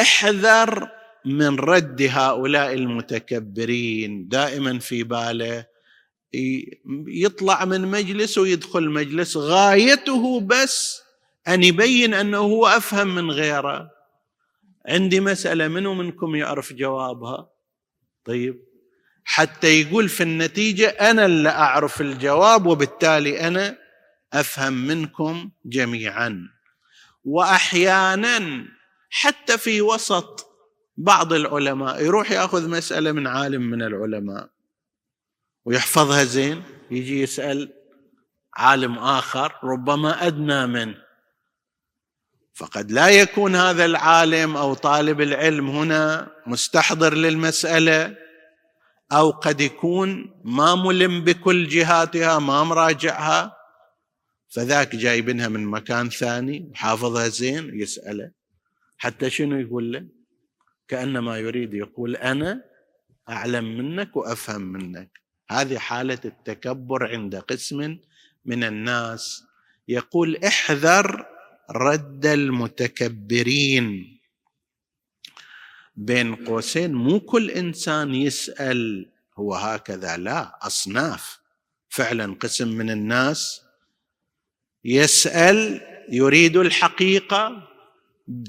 احذر 0.00 0.97
من 1.24 1.58
رد 1.58 2.02
هؤلاء 2.02 2.72
المتكبرين. 2.74 4.28
دائما 4.28 4.78
في 4.78 5.02
باله 5.02 5.66
يطلع 7.08 7.64
من 7.64 7.80
مجلس 7.80 8.38
ويدخل 8.38 8.90
مجلس. 8.90 9.36
غايته 9.36 10.40
بس 10.40 11.02
أن 11.48 11.62
يبين 11.62 12.14
أنه 12.14 12.38
هو 12.38 12.66
أفهم 12.66 13.14
من 13.14 13.30
غيره. 13.30 13.90
عندي 14.86 15.20
مسألة 15.20 15.68
منو 15.68 15.94
منكم 15.94 16.36
يعرف 16.36 16.72
جوابها؟ 16.72 17.50
طيب. 18.24 18.68
حتى 19.24 19.80
يقول 19.80 20.08
في 20.08 20.22
النتيجة 20.22 20.88
أنا 20.88 21.26
اللي 21.26 21.48
أعرف 21.48 22.00
الجواب 22.00 22.66
وبالتالي 22.66 23.40
أنا 23.40 23.78
أفهم 24.32 24.72
منكم 24.72 25.50
جميعا. 25.64 26.48
واحيانا 27.24 28.66
حتى 29.10 29.58
في 29.58 29.82
وسط 29.82 30.47
بعض 30.98 31.32
العلماء 31.32 32.04
يروح 32.04 32.30
ياخذ 32.30 32.68
مسألة 32.68 33.12
من 33.12 33.26
عالم 33.26 33.62
من 33.62 33.82
العلماء 33.82 34.50
ويحفظها 35.64 36.24
زين 36.24 36.62
يجي 36.90 37.22
يسأل 37.22 37.72
عالم 38.54 38.98
آخر 38.98 39.54
ربما 39.64 40.26
أدنى 40.26 40.66
منه 40.66 41.08
فقد 42.54 42.92
لا 42.92 43.08
يكون 43.08 43.56
هذا 43.56 43.84
العالم 43.84 44.56
أو 44.56 44.74
طالب 44.74 45.20
العلم 45.20 45.68
هنا 45.70 46.30
مستحضر 46.46 47.14
للمسألة 47.14 48.16
أو 49.12 49.30
قد 49.30 49.60
يكون 49.60 50.40
ما 50.44 50.74
ملم 50.74 51.24
بكل 51.24 51.68
جهاتها 51.68 52.38
ما 52.38 52.64
مراجعها. 52.64 53.56
فذاك 54.48 54.96
جايبينها 54.96 55.48
من 55.48 55.66
مكان 55.66 56.10
ثاني 56.10 56.70
وحافظها 56.72 57.28
زين 57.28 57.80
يسأله. 57.80 58.30
حتى 58.96 59.30
شنو 59.30 59.58
يقول 59.58 59.92
له؟ 59.92 60.17
كأنما 60.88 61.38
يريد 61.38 61.74
يقول 61.74 62.16
أنا 62.16 62.64
أعلم 63.28 63.78
منك 63.78 64.16
وأفهم 64.16 64.62
منك. 64.62 65.20
هذه 65.50 65.78
حالة 65.78 66.18
التكبر 66.24 67.06
عند 67.12 67.36
قسم 67.36 67.98
من 68.44 68.64
الناس. 68.64 69.44
يقول 69.88 70.36
احذر 70.36 71.26
رد 71.70 72.26
المتكبرين. 72.26 74.18
بين 75.96 76.34
قوسين 76.34 76.94
مو 76.94 77.20
كل 77.20 77.50
إنسان 77.50 78.14
يسأل 78.14 79.10
هو 79.38 79.54
هكذا 79.54 80.16
لا 80.16 80.66
أصناف. 80.66 81.38
فعلا 81.88 82.34
قسم 82.40 82.68
من 82.68 82.90
الناس 82.90 83.62
يسأل 84.84 85.80
يريد 86.08 86.56
الحقيقة 86.56 87.68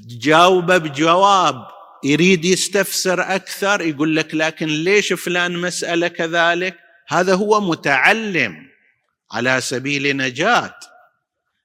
جاوب 0.06 0.72
بجواب. 0.72 1.79
يريد 2.04 2.44
يستفسر 2.44 3.20
أكثر 3.20 3.80
يقول 3.80 4.16
لك 4.16 4.34
لكن 4.34 4.66
ليش 4.66 5.12
فلان 5.12 5.58
مسألة 5.58 6.08
كذلك؟ 6.08 6.76
هذا 7.08 7.34
هو 7.34 7.60
متعلم 7.60 8.56
على 9.32 9.60
سبيل 9.60 10.16
نجاة. 10.16 10.74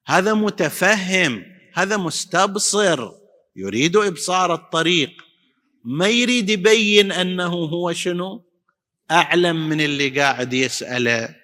هذا 0.07 0.33
متفهم 0.33 1.45
هذا 1.73 1.97
مستبصر 1.97 3.11
يريد 3.55 3.97
إبصار 3.97 4.53
الطريق. 4.53 5.11
ما 5.83 6.07
يريد 6.07 6.49
يبين 6.49 7.11
أنه 7.11 7.53
هو 7.53 7.93
شنو؟ 7.93 8.45
أعلم 9.11 9.69
من 9.69 9.81
اللي 9.81 10.09
قاعد 10.09 10.53
يسأله. 10.53 11.35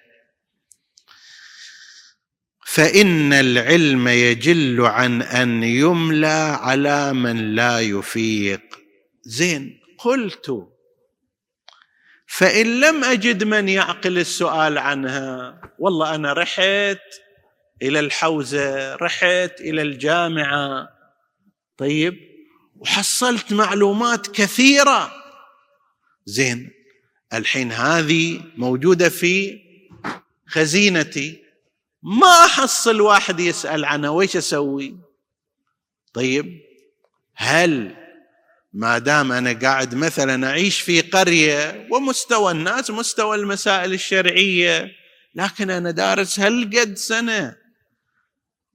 فإن 2.66 3.32
العلم 3.32 4.08
يجل 4.08 4.80
عن 4.80 5.22
أن 5.22 5.62
يملى 5.62 6.58
على 6.60 7.12
من 7.12 7.54
لا 7.54 7.80
يفيق. 7.80 8.81
زين 9.24 9.80
قلت 9.98 10.68
فإن 12.26 12.80
لم 12.80 13.04
أجد 13.04 13.44
من 13.44 13.68
يعقل 13.68 14.18
السؤال 14.18 14.78
عنها 14.78 15.60
والله 15.78 16.14
أنا 16.14 16.32
رحت 16.32 17.00
إلى 17.82 18.00
الحوزة 18.00 18.94
رحت 18.94 19.60
إلى 19.60 19.82
الجامعة. 19.82 20.88
طيب 21.76 22.18
وحصلت 22.76 23.52
معلومات 23.52 24.26
كثيرة. 24.26 25.12
زين 26.26 26.70
الحين 27.32 27.72
هذه 27.72 28.42
موجودة 28.56 29.08
في 29.08 29.60
خزينتي. 30.46 31.42
ما 32.02 32.44
احصل 32.44 33.00
واحد 33.00 33.40
يسأل 33.40 33.84
عنها 33.84 34.10
ويش 34.10 34.36
أسوي؟ 34.36 34.96
طيب 36.12 36.60
هل 37.34 38.01
ما 38.72 38.98
دام 38.98 39.32
أنا 39.32 39.52
قاعد 39.52 39.94
مثلا 39.94 40.48
أعيش 40.48 40.80
في 40.80 41.00
قرية 41.00 41.88
ومستوى 41.90 42.52
الناس 42.52 42.90
مستوى 42.90 43.36
المسائل 43.36 43.92
الشرعية 43.92 44.88
لكن 45.34 45.70
أنا 45.70 45.90
دارس 45.90 46.40
هالقد 46.40 46.96
سنة 46.96 47.56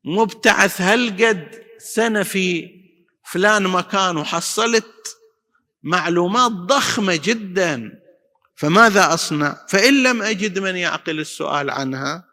مبتعث 0.05 0.81
هالقد 0.81 1.61
سنة 1.77 2.23
في 2.23 2.69
فلان 3.25 3.63
مكان 3.63 4.17
وحصلت 4.17 5.17
معلومات 5.83 6.51
ضخمة 6.51 7.19
جدا 7.23 7.91
فماذا 8.55 9.13
أصنع؟ 9.13 9.65
فإن 9.69 10.03
لم 10.03 10.21
أجد 10.21 10.59
من 10.59 10.75
يعقل 10.75 11.19
السؤال 11.19 11.69
عنها 11.69 12.26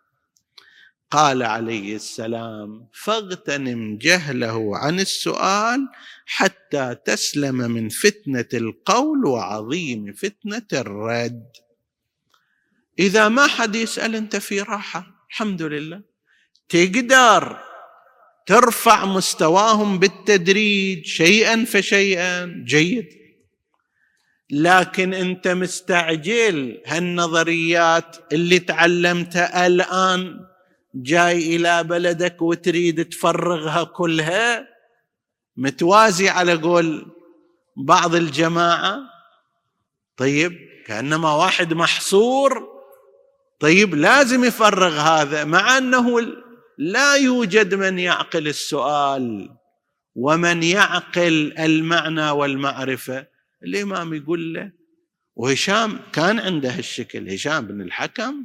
قال 1.14 1.42
عليه 1.42 1.96
السلام 1.96 2.88
فاغتنم 2.92 3.98
جهله 3.98 4.78
عن 4.78 5.00
السؤال 5.00 5.88
حتى 6.26 6.96
تسلم 7.04 7.54
من 7.54 7.88
فتنة 7.88 8.48
القول 8.54 9.26
وعظيم 9.26 10.12
فتنة 10.12 10.66
الرد. 10.72 11.50
إذا 12.98 13.28
ما 13.28 13.46
حد 13.46 13.74
يسأل 13.76 14.14
أنت 14.14 14.36
في 14.36 14.60
راحة 14.60 15.06
الحمد 15.30 15.62
لله. 15.62 16.02
تقدر 16.68 17.58
ترفع 18.46 19.04
مستواهم 19.04 19.98
بالتدريج 19.98 21.04
شيئا 21.04 21.64
فشيئا 21.64 22.64
جيد. 22.66 23.08
لكن 24.50 25.14
أنت 25.14 25.48
مستعجل 25.48 26.82
هالنظريات 26.86 28.16
اللي 28.32 28.58
تعلمتها 28.58 29.66
الآن. 29.66 30.53
جاي 30.94 31.56
إلى 31.56 31.84
بلدك 31.84 32.42
وتريد 32.42 33.04
تفرغها 33.08 33.84
كلها؟ 33.84 34.68
متوازي 35.56 36.28
على 36.28 36.54
قول 36.54 37.06
بعض 37.76 38.14
الجماعة. 38.14 39.00
طيب 40.16 40.52
كأنما 40.86 41.32
واحد 41.32 41.72
محصور. 41.74 42.68
طيب 43.60 43.94
لازم 43.94 44.44
يفرغ 44.44 45.00
هذا 45.00 45.44
مع 45.44 45.78
أنه 45.78 46.20
لا 46.78 47.14
يوجد 47.14 47.74
من 47.74 47.98
يعقل 47.98 48.48
السؤال 48.48 49.50
ومن 50.14 50.62
يعقل 50.62 51.54
المعنى 51.58 52.30
والمعرفة. 52.30 53.26
الإمام 53.62 54.14
يقول 54.14 54.54
له 54.54 54.72
وهشام 55.36 56.00
كان 56.12 56.40
عنده 56.40 56.70
هالشكل 56.70 57.30
هشام 57.30 57.66
بن 57.66 57.80
الحكم. 57.80 58.44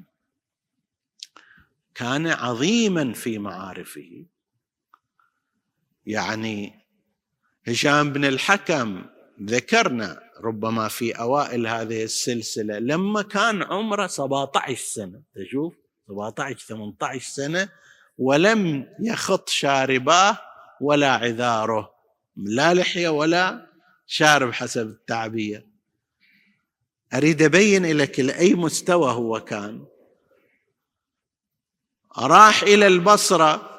كان 1.99 2.27
عظيما 2.27 3.13
في 3.13 3.39
معارفه. 3.39 4.25
يعني 6.05 6.73
هشام 7.67 8.13
بن 8.13 8.25
الحكم 8.25 9.05
ذكرنا 9.43 10.19
ربما 10.43 10.87
في 10.87 11.11
أوائل 11.11 11.67
هذه 11.67 12.03
السلسلة 12.03 12.79
لما 12.79 13.21
كان 13.21 13.63
عمره 13.63 14.07
17 14.07 14.75
سنة 14.75 15.21
تشوف؟ 15.35 15.73
17 16.07 16.57
18 16.57 17.31
سنة 17.31 17.69
ولم 18.17 18.87
يخط 19.03 19.49
شارباه 19.49 20.37
ولا 20.81 21.11
عذاره 21.11 21.93
لا 22.35 22.73
لحية 22.73 23.09
ولا 23.09 23.69
شارب 24.07 24.51
حسب 24.51 24.87
التعبير. 24.87 25.67
أريد 27.13 27.41
أبين 27.41 27.97
لك 27.97 28.19
لأي 28.19 28.53
مستوى 28.53 29.11
هو 29.11 29.39
كان. 29.39 29.85
راح 32.17 32.63
إلى 32.63 32.87
البصرة. 32.87 33.69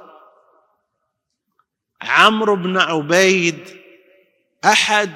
عمرو 2.03 2.57
بن 2.57 2.77
عبيد 2.77 3.59
أحد 4.65 5.11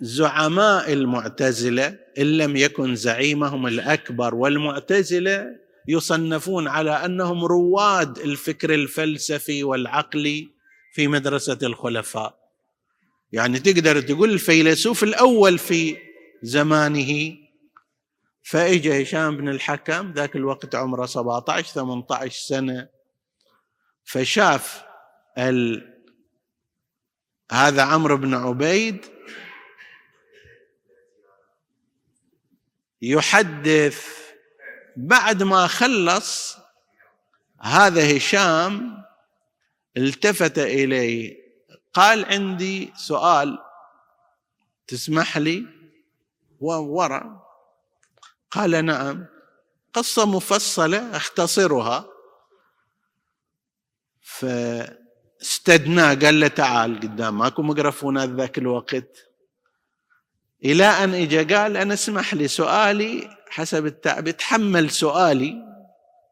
زعماء 0.00 0.92
المعتزلة 0.92 1.98
إن 2.18 2.38
لم 2.38 2.56
يكن 2.56 2.94
زعيمهم 2.94 3.66
الأكبر 3.66 4.34
والمعتزلة 4.34 5.46
يصنفون 5.88 6.68
على 6.68 6.90
أنهم 6.90 7.44
رواد 7.44 8.18
الفكر 8.18 8.74
الفلسفي 8.74 9.64
والعقلي 9.64 10.48
في 10.94 11.08
مدرسة 11.08 11.58
الخلفاء. 11.62 12.38
يعني 13.32 13.58
تقدر 13.58 14.00
تقول 14.00 14.30
الفيلسوف 14.30 15.02
الأول 15.04 15.58
في 15.58 15.96
زمانه 16.42 17.36
فاجى 18.42 19.02
هشام 19.02 19.36
بن 19.36 19.48
الحكم 19.48 20.12
ذاك 20.12 20.36
الوقت 20.36 20.74
عمره 20.74 21.06
17 21.06 21.66
18 21.66 22.30
سنة 22.30 22.88
فشاف 24.04 24.84
ال... 25.38 25.94
هذا 27.52 27.82
عمرو 27.82 28.16
بن 28.16 28.34
عبيد 28.34 29.06
يحدث 33.02 34.28
بعد 34.96 35.42
ما 35.42 35.66
خلص 35.66 36.56
هذا 37.60 38.16
هشام 38.16 39.04
التفت 39.96 40.58
إليه 40.58 41.36
قال 41.92 42.24
عندي 42.24 42.92
سؤال 42.96 43.58
تسمح 44.86 45.38
لي؟ 45.38 45.66
وورا 46.60 47.47
قال 48.50 48.84
نعم. 48.84 49.26
قصة 49.92 50.26
مفصلة 50.26 51.16
اختصرها. 51.16 52.08
فاستدناه 54.20 56.14
قال 56.14 56.40
له 56.40 56.48
تعال 56.48 57.00
قدام 57.00 57.38
ماكو 57.38 57.62
ميكروفونات 57.62 58.28
ذاك 58.28 58.58
الوقت. 58.58 59.28
إلى 60.64 60.84
أن 60.84 61.14
اجى 61.14 61.54
قال 61.54 61.76
أنا 61.76 61.94
اسمح 61.94 62.34
لي 62.34 62.48
سؤالي 62.48 63.36
حسب 63.50 63.86
التعبير 63.86 64.34
تحمل 64.34 64.90
سؤالي 64.90 65.54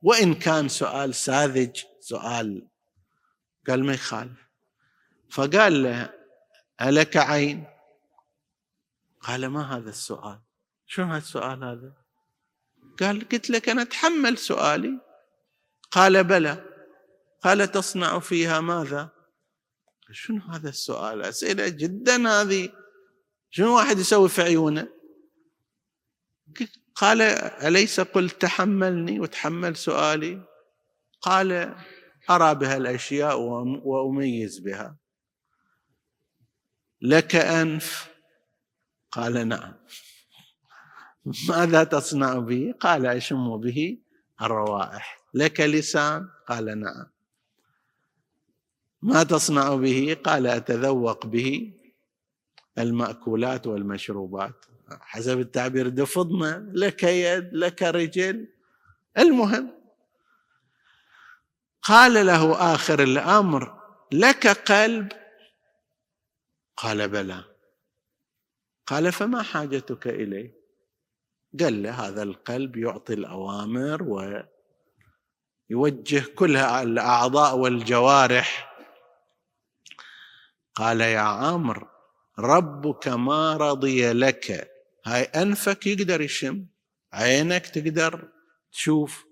وإن 0.03 0.35
كان 0.35 0.69
سؤال 0.69 1.15
ساذج 1.15 1.81
سؤال 2.01 2.69
قال 3.69 3.85
ما 3.85 3.95
يخالف. 3.95 4.47
فقال 5.31 5.83
له 5.83 6.11
ألك 6.81 7.17
عين؟ 7.17 7.65
قال 9.21 9.47
ما 9.47 9.77
هذا 9.77 9.91
السؤال؟ 9.91 10.41
شنو 10.87 11.07
هذا 11.07 11.19
السؤال 11.19 11.65
هذا؟ 11.65 12.06
قال 13.01 13.29
قلت 13.29 13.51
لك 13.51 13.69
أنا 13.69 13.83
أتحمل 13.83 14.39
سؤالي. 14.39 15.01
قال 15.91 16.25
بلى. 16.25 16.65
قال 17.43 17.71
تصنع 17.71 18.19
فيها 18.19 18.61
ماذا؟ 18.61 19.11
شنو 20.13 20.43
هذا 20.43 20.69
السؤال؟ 20.69 21.23
أسئلة 21.23 21.69
جدا 21.69 22.29
هذه. 22.29 22.73
شنو 23.51 23.77
واحد 23.77 23.99
يسوي 23.99 24.29
في 24.29 24.43
عيونه؟ 24.43 24.89
قال 26.95 27.23
أليس 27.23 28.01
قلت 28.01 28.43
تحملني 28.43 29.21
وتحمل 29.21 29.77
سؤالي؟ 29.77 30.45
قال 31.21 31.77
أرى 32.31 32.55
بها 32.55 32.77
الأشياء 32.77 33.41
وأميز 33.85 34.59
بها. 34.59 34.97
لك 37.01 37.37
أنف؟ 37.37 38.09
قال 39.11 39.49
نعم. 39.49 39.75
ماذا 41.27 41.85
تصنع 41.85 42.39
به؟ 42.39 42.75
قال 42.81 43.07
أشم 43.07 43.57
به 43.61 43.99
الروائح. 44.43 45.21
لك 45.35 45.61
لسان؟ 45.61 46.29
قال 46.49 46.81
نعم. 46.81 47.07
ما 49.03 49.23
تصنع 49.23 49.75
به؟ 49.75 50.17
قال 50.25 50.47
أتذوق 50.47 51.27
به 51.27 51.73
المأكولات 52.79 53.67
والمشروبات. 53.67 54.67
حسب 55.01 55.41
التعبير 55.41 55.89
دفضنا 55.89 56.71
لك 56.73 57.03
يد 57.03 57.51
لك 57.53 57.83
رجل. 57.83 58.49
المهم 59.19 59.71
قال 61.83 62.27
له 62.27 62.75
آخر 62.75 63.03
الأمر 63.03 63.83
لك 64.13 64.47
قلب؟ 64.47 65.13
قال 66.77 67.09
بلى. 67.09 67.45
قال 68.87 69.13
فما 69.13 69.43
حاجتك 69.43 70.07
إليه؟ 70.07 70.56
قال 71.61 71.83
له 71.83 71.91
هذا 71.91 72.23
القلب 72.23 72.77
يعطي 72.77 73.15
الأوامر 73.15 74.03
ويوجه 75.71 76.25
كل 76.35 76.57
الأعضاء 76.57 77.57
والجوارح. 77.57 78.77
قال 80.75 81.01
يا 81.01 81.19
عمرو 81.19 81.87
ربك 82.39 83.09
ما 83.09 83.57
رضي 83.57 84.13
لك. 84.13 84.71
هاي 85.07 85.23
أنفك 85.23 85.87
يقدر 85.87 86.21
يشم 86.21 86.67
عينك 87.13 87.67
تقدر 87.67 88.29
تشوف 88.73 89.27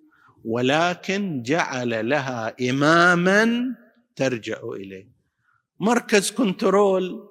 ولكن 0.44 1.42
جعل 1.42 2.08
لها 2.08 2.56
إماما 2.70 3.74
ترجع 4.16 4.58
إليه. 4.62 5.08
مركز 5.80 6.30
كنترول 6.30 7.28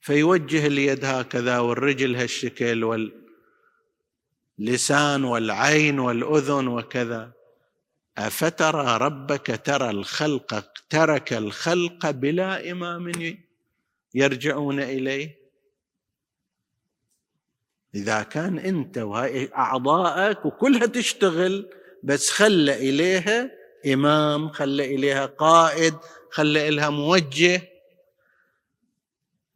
فيوجه 0.00 0.66
اليد 0.66 1.04
هكذا 1.04 1.58
والرجل 1.58 2.16
هالشكل 2.16 2.84
واللسان 4.58 5.24
والعين 5.24 5.98
والأذن 5.98 6.68
وكذا. 6.68 7.32
أفترى 8.18 8.96
ربك 8.96 9.60
ترى 9.64 9.90
الخلق 9.90 10.64
ترك 10.90 11.32
الخلق 11.32 12.10
بلا 12.10 12.70
إمام 12.70 13.12
يرجعون 14.14 14.80
إليه؟ 14.80 15.38
إذا 17.94 18.22
كان 18.22 18.58
أنت 18.58 18.98
وهي 18.98 19.48
اعضائك 19.56 20.46
وكلها 20.46 20.86
تشتغل 20.86 21.70
بس 22.02 22.30
خلى 22.30 22.90
إليها 22.90 23.50
إمام 23.86 24.48
خلى 24.48 24.94
إليها 24.94 25.26
قائد 25.26 25.94
خلى 26.30 26.70
لها 26.70 26.90
موجه. 26.90 27.62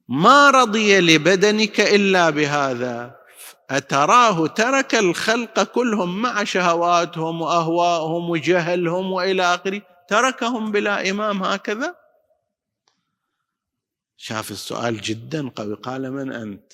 ما 0.08 0.50
رضي 0.50 1.00
لبدنك 1.00 1.80
إلا 1.80 2.30
بهذا. 2.30 3.17
أتراه 3.70 4.46
ترك 4.46 4.94
الخلق 4.94 5.62
كلهم 5.62 6.22
مع 6.22 6.44
شهواتهم 6.44 7.42
واهوائهم 7.42 8.30
وجهلهم 8.30 9.12
وإلى 9.12 9.42
آخره؟ 9.42 9.82
تركهم 10.08 10.72
بلا 10.72 11.10
إمام 11.10 11.42
هكذا؟ 11.42 11.96
شاف 14.16 14.50
السؤال 14.50 15.00
جدا 15.00 15.48
قوي. 15.48 15.74
قال 15.74 16.12
من 16.12 16.32
أنت؟ 16.32 16.72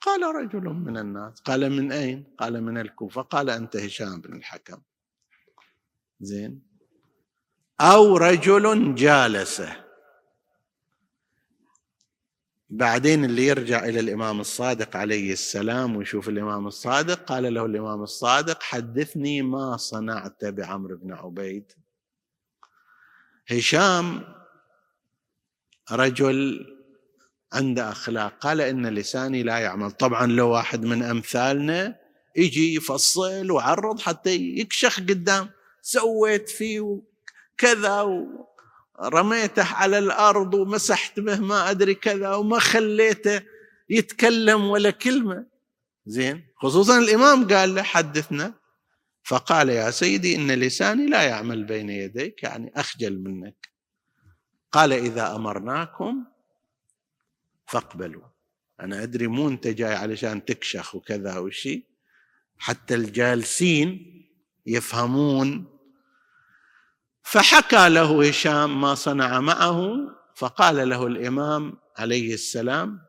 قال 0.00 0.22
رجل 0.34 0.64
من 0.64 0.96
الناس. 0.96 1.40
قال 1.40 1.70
من 1.70 1.92
أين؟ 1.92 2.24
قال 2.38 2.62
من 2.62 2.78
الكوفة. 2.78 3.22
قال 3.22 3.50
أنت 3.50 3.76
هشام 3.76 4.20
بن 4.20 4.36
الحكم. 4.36 4.82
زين. 6.20 6.62
أو 7.80 8.16
رجل 8.16 8.94
جالسه. 8.94 9.81
بعدين 12.74 13.24
اللي 13.24 13.46
يرجع 13.46 13.84
إلى 13.84 14.00
الإمام 14.00 14.40
الصادق 14.40 14.96
عليه 14.96 15.32
السلام 15.32 15.96
ويشوف 15.96 16.28
الإمام 16.28 16.66
الصادق 16.66 17.24
قال 17.24 17.54
له 17.54 17.66
الإمام 17.66 18.02
الصادق 18.02 18.62
حدثني 18.62 19.42
ما 19.42 19.76
صنعت 19.76 20.44
بعمرو 20.44 20.96
بن 20.96 21.12
عبيد. 21.12 21.72
هشام 23.50 24.24
رجل 25.92 26.66
عنده 27.52 27.90
أخلاق 27.90 28.38
قال 28.38 28.60
إن 28.60 28.86
لساني 28.86 29.42
لا 29.42 29.58
يعمل. 29.58 29.90
طبعا 29.90 30.26
لو 30.26 30.48
واحد 30.48 30.84
من 30.84 31.02
أمثالنا 31.02 31.96
يجي 32.36 32.74
يفصل 32.74 33.50
وعرض 33.50 34.00
حتى 34.00 34.36
يكشخ 34.36 35.00
قدام 35.00 35.50
سويت 35.82 36.48
فيه 36.48 37.02
كذا 37.58 38.26
رميته 39.00 39.64
على 39.64 39.98
الأرض 39.98 40.54
ومسحت 40.54 41.20
به 41.20 41.40
ما 41.40 41.70
أدري 41.70 41.94
كذا 41.94 42.34
وما 42.34 42.58
خليته 42.58 43.42
يتكلم 43.90 44.64
ولا 44.64 44.90
كلمة. 44.90 45.46
زين. 46.06 46.46
خصوصا 46.56 46.98
الإمام 46.98 47.48
قال 47.48 47.74
له 47.74 47.82
حدثنا. 47.82 48.54
فقال 49.24 49.68
يا 49.68 49.90
سيدي 49.90 50.36
إن 50.36 50.50
لساني 50.50 51.06
لا 51.06 51.22
يعمل 51.22 51.64
بين 51.64 51.90
يديك 51.90 52.42
يعني 52.42 52.72
أخجل 52.76 53.18
منك. 53.18 53.68
قال 54.72 54.92
إذا 54.92 55.36
أمرناكم 55.36 56.24
فاقبلوا. 57.66 58.24
أنا 58.80 59.02
أدري 59.02 59.26
مو 59.26 59.48
أنت 59.48 59.68
جاي 59.68 59.94
علشان 59.94 60.44
تكشخ 60.44 60.94
وكذا 60.94 61.38
وشي. 61.38 61.86
حتى 62.58 62.94
الجالسين 62.94 64.12
يفهمون 64.66 65.71
فحكى 67.22 67.88
له 67.88 68.28
هشام 68.28 68.80
ما 68.80 68.94
صنع 68.94 69.40
معه 69.40 69.96
فقال 70.34 70.88
له 70.88 71.06
الإمام 71.06 71.78
عليه 71.96 72.34
السلام 72.34 73.00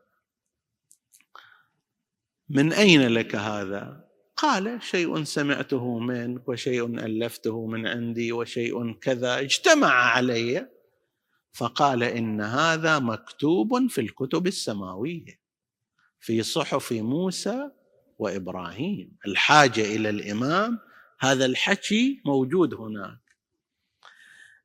من 2.48 2.72
أين 2.72 3.08
لك 3.08 3.36
هذا؟ 3.36 4.04
قال 4.36 4.82
شيء 4.82 5.24
سمعته 5.24 5.98
منك 5.98 6.48
وشيء 6.48 6.86
ألفته 6.86 7.66
من 7.66 7.86
عندي 7.86 8.32
وشيء 8.32 8.92
كذا 8.92 9.40
اجتمع 9.40 9.88
علي. 9.88 10.68
فقال 11.52 12.02
إن 12.02 12.40
هذا 12.40 12.98
مكتوب 12.98 13.86
في 13.90 14.00
الكتب 14.00 14.46
السماوية 14.46 15.40
في 16.20 16.42
صحف 16.42 16.92
موسى 16.92 17.70
وإبراهيم. 18.18 19.16
الحاجة 19.26 19.80
إلى 19.80 20.08
الإمام 20.08 20.78
هذا 21.20 21.44
الحكي 21.44 22.22
موجود 22.26 22.74
هناك. 22.74 23.23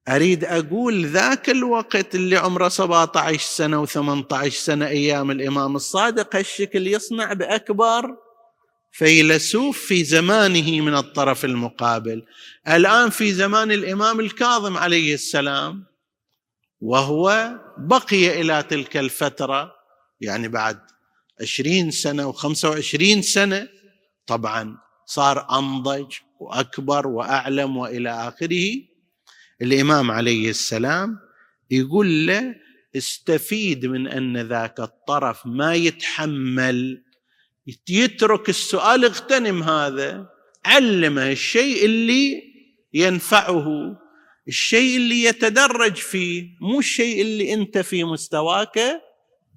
أريد 0.07 0.43
أقول 0.43 1.05
ذاك 1.05 1.49
الوقت 1.49 2.15
اللي 2.15 2.37
عمره 2.37 2.67
17 2.69 3.39
سنة 3.39 3.85
و18 3.85 4.47
سنة 4.47 4.87
أيام 4.87 5.31
الإمام 5.31 5.75
الصادق 5.75 6.35
هالشكل 6.35 6.87
يصنع 6.87 7.33
بأكبر 7.33 8.17
فيلسوف 8.91 9.77
في 9.79 10.03
زمانه 10.03 10.81
من 10.81 10.95
الطرف 10.95 11.45
المقابل. 11.45 12.25
الآن 12.67 13.09
في 13.09 13.33
زمان 13.33 13.71
الإمام 13.71 14.19
الكاظم 14.19 14.77
عليه 14.77 15.13
السلام 15.13 15.85
وهو 16.81 17.55
بقي 17.77 18.41
إلى 18.41 18.63
تلك 18.63 18.97
الفترة 18.97 19.71
يعني 20.21 20.47
بعد 20.47 20.79
عشرين 21.41 21.91
وخمسة 22.05 22.69
وعشرين 22.69 23.21
سنة 23.21 23.67
طبعا 24.27 24.77
صار 25.05 25.59
أنضج 25.59 26.13
وأكبر 26.39 27.07
وأعلم 27.07 27.77
وإلى 27.77 28.09
آخره. 28.09 28.88
الإمام 29.61 30.11
عليه 30.11 30.49
السلام 30.49 31.19
يقول 31.71 32.27
له 32.27 32.55
استفيد 32.95 33.85
من 33.85 34.07
أن 34.07 34.37
ذاك 34.37 34.79
الطرف 34.79 35.45
ما 35.45 35.75
يتحمل 35.75 37.03
يترك 37.89 38.49
السؤال 38.49 39.05
اغتنم 39.05 39.63
هذا 39.63 40.29
علمه 40.65 41.31
الشيء 41.31 41.85
اللي 41.85 42.41
ينفعه 42.93 43.65
الشيء 44.47 44.97
اللي 44.97 45.23
يتدرج 45.23 45.95
فيه 45.95 46.43
مو 46.61 46.79
الشيء 46.79 47.21
اللي 47.21 47.53
أنت 47.53 47.77
في 47.77 48.03
مستواك 48.03 48.79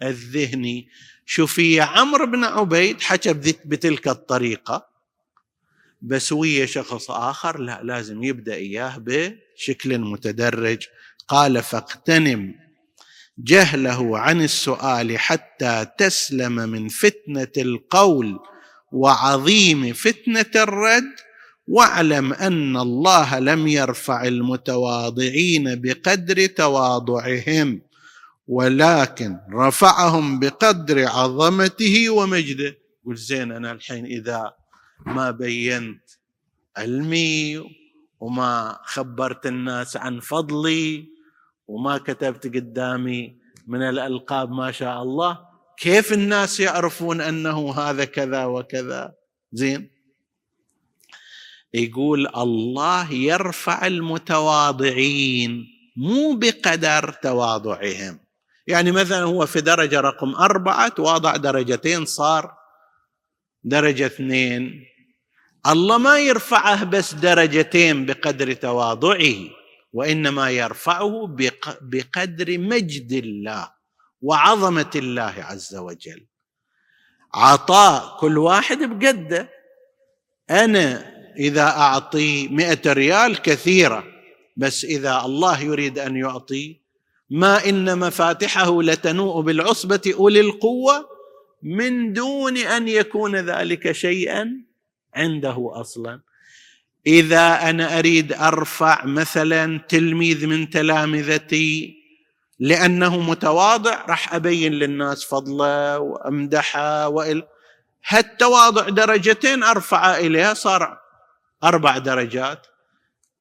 الذهني. 0.03 0.89
شوفي 1.27 1.81
عمرو 1.81 2.27
بن 2.27 2.45
عبيد 2.45 3.01
حكى 3.01 3.33
بتلك 3.65 4.09
الطريقة 4.09 4.92
بس 6.03 6.33
ويا 6.33 6.67
شخص 6.67 7.11
آخر 7.11 7.61
لا 7.61 7.81
لازم 7.83 8.23
يبدأ 8.23 8.55
إياه 8.55 8.99
بشكل 8.99 9.99
متدرج. 9.99 10.87
قال 11.29 11.63
فاغتنم 11.63 12.55
جهله 13.39 14.19
عن 14.19 14.43
السؤال 14.43 15.19
حتى 15.19 15.87
تسلم 15.99 16.53
من 16.53 16.89
فتنة 16.89 17.53
القول 17.59 18.39
وعظيم 18.93 19.93
فتنة 19.93 20.63
الرد 20.63 21.15
واعلم 21.67 22.33
أن 22.33 22.77
الله 22.77 23.39
لم 23.39 23.69
يرفع 23.69 24.25
المتواضعين 24.25 25.81
بقدر 25.81 26.47
تواضعهم 26.47 27.83
ولكن 28.47 29.37
رفعهم 29.55 30.41
بقدر 30.41 31.09
عظمته 31.09 32.11
ومجده. 32.11 32.77
قل 33.07 33.17
زين 33.17 33.53
أنا 33.53 33.73
الحين 33.73 34.07
إذا 34.07 34.53
ما 35.07 35.31
بينت 35.31 36.11
علمي 36.77 37.65
وما 38.21 38.79
خبرت 38.85 39.47
الناس 39.47 39.97
عن 39.97 40.21
فضلي 40.21 41.09
وما 41.69 41.99
كتبت 41.99 42.47
قدامي 42.47 43.37
من 43.67 43.83
الألقاب 43.83 44.51
ما 44.53 44.73
شاء 44.73 45.03
الله. 45.03 45.39
كيف 45.77 46.13
الناس 46.13 46.61
يعرفون 46.61 47.21
أنه 47.21 47.75
هذا 47.75 48.05
كذا 48.05 48.45
وكذا؟ 48.45 49.15
زين. 49.53 49.91
يقول 51.75 52.27
الله 52.37 53.13
يرفع 53.13 53.87
المتواضعين 53.87 55.67
مو 55.97 56.33
بقدر 56.37 57.13
تواضعهم. 57.13 58.19
يعني 58.67 58.93
مثلا 58.93 59.23
هو 59.23 59.47
في 59.47 59.61
درجة 59.61 60.01
رقم 60.01 60.35
أربعة 60.35 60.89
تواضع 60.89 61.37
درجتين 61.37 62.05
صار 62.05 62.55
درجة 63.65 64.07
اثنين. 64.07 64.92
الله 65.67 65.99
ما 65.99 66.19
يرفعه 66.19 66.85
بس 66.85 67.15
درجتين 67.15 68.07
بقدر 68.07 68.53
تواضعه 68.53 69.37
وإنما 69.93 70.51
يرفعه 70.51 71.37
بقدر 71.81 72.59
مجد 72.59 73.13
الله 73.13 73.73
وعظمة 74.23 74.91
الله 74.95 75.35
عز 75.39 75.75
وجل. 75.77 76.27
عطاء 77.35 78.17
كل 78.21 78.39
واحد 78.39 78.79
بقده. 78.79 79.51
أنا 80.51 81.13
إذا 81.39 81.63
أعطي 81.63 82.49
مئة 82.49 82.93
ريال 82.93 83.43
كثيرة 83.43 84.05
بس 84.57 84.85
إذا 84.85 85.23
الله 85.25 85.61
يريد 85.61 85.99
أن 85.99 86.17
يعطي 86.17 86.81
ما 87.31 87.69
إن 87.69 87.99
مفاتحه 87.99 88.83
لتنوء 88.83 89.41
بالعصبة 89.41 90.15
أولي 90.15 90.41
القوة 90.41 91.09
من 91.63 92.13
دون 92.13 92.57
أن 92.57 92.89
يكون 92.89 93.37
ذلك 93.37 93.93
شيئا. 93.93 94.72
عنده 95.15 95.71
أصلا. 95.75 96.21
إذا 97.07 97.71
أنا 97.71 97.99
أريد 97.99 98.33
أرفع 98.33 99.05
مثلا 99.05 99.81
تلميذ 99.89 100.47
من 100.47 100.71
تلامذتي 100.71 101.97
لأنه 102.59 103.21
متواضع 103.21 104.05
راح 104.07 104.35
أبين 104.35 104.73
للناس 104.73 105.25
فضله 105.25 105.99
وأمدحه 105.99 107.09
وإل 107.09 107.43
هالتواضع 108.07 108.89
درجتين 108.89 109.63
ارفع 109.63 110.19
إليها 110.19 110.55
صار 110.55 110.99
أربع 111.65 111.99
درجات. 111.99 112.67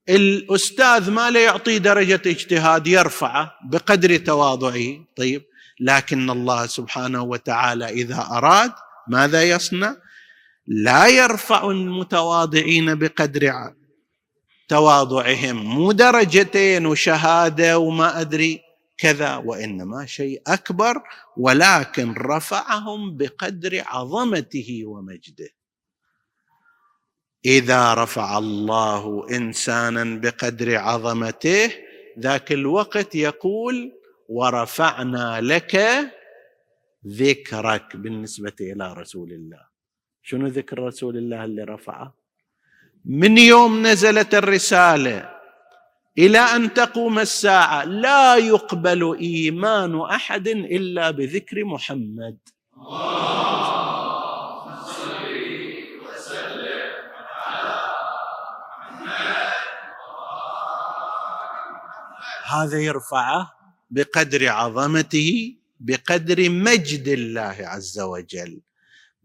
الأستاذ 0.09 1.11
ما 1.11 1.31
لا 1.31 1.43
يعطي 1.43 1.79
درجة 1.79 2.21
اجتهاد 2.25 2.87
يرفعه 2.87 3.55
بقدر 3.69 4.17
تواضعه. 4.17 5.05
طيب 5.17 5.43
لكن 5.79 6.29
الله 6.29 6.65
سبحانه 6.65 7.21
وتعالى 7.21 7.89
إذا 7.89 8.27
أراد 8.31 8.71
ماذا 9.07 9.43
يصنع؟ 9.43 9.95
لا 10.73 11.07
يرفع 11.07 11.71
المتواضعين 11.71 12.95
بقدر 12.95 13.73
تواضعهم 14.67 15.55
مو 15.55 15.91
درجتين 15.91 16.85
وشهادة 16.85 17.79
وما 17.79 18.21
أدري 18.21 18.61
كذا 18.97 19.35
وإنما 19.35 20.05
شيء 20.05 20.41
أكبر 20.47 21.03
ولكن 21.37 22.13
رفعهم 22.13 23.17
بقدر 23.17 23.83
عظمته 23.85 24.81
ومجده. 24.85 25.49
إذا 27.45 27.93
رفع 27.93 28.37
الله 28.37 29.27
إنسانا 29.31 30.19
بقدر 30.19 30.77
عظمته 30.77 31.71
ذاك 32.19 32.51
الوقت 32.51 33.15
يقول 33.15 33.91
ورفعنا 34.29 35.41
لك 35.41 35.75
ذكرك 37.07 37.95
بالنسبة 37.95 38.55
إلى 38.61 38.93
رسول 38.93 39.31
الله. 39.31 39.70
شنو 40.23 40.47
ذكر 40.47 40.79
رسول 40.79 41.17
الله 41.17 41.43
اللي 41.43 41.63
رفعه؟ 41.63 42.13
من 43.05 43.37
يوم 43.37 43.87
نزلت 43.87 44.35
الرسالة 44.35 45.29
إلى 46.17 46.39
أن 46.39 46.73
تقوم 46.73 47.19
الساعة 47.19 47.83
لا 47.83 48.35
يقبل 48.35 49.17
إيمان 49.19 50.01
أحد 50.01 50.47
إلا 50.47 51.11
بذكر 51.11 51.63
محمد. 51.63 52.37
هذا 62.45 62.79
يرفعه 62.79 63.53
بقدر 63.89 64.49
عظمته 64.49 65.55
بقدر 65.79 66.49
مجد 66.49 67.07
الله 67.07 67.57
عز 67.59 67.99
وجل. 67.99 68.61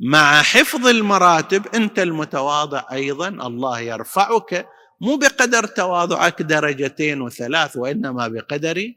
مع 0.00 0.42
حفظ 0.42 0.86
المراتب 0.86 1.66
أنت 1.66 1.98
المتواضع 1.98 2.84
أيضا 2.92 3.28
الله 3.28 3.80
يرفعك 3.80 4.68
مو 5.00 5.16
بقدر 5.16 5.66
تواضعك 5.66 6.42
درجتين 6.42 7.20
وثلاث 7.20 7.76
وإنما 7.76 8.28
بقدر 8.28 8.92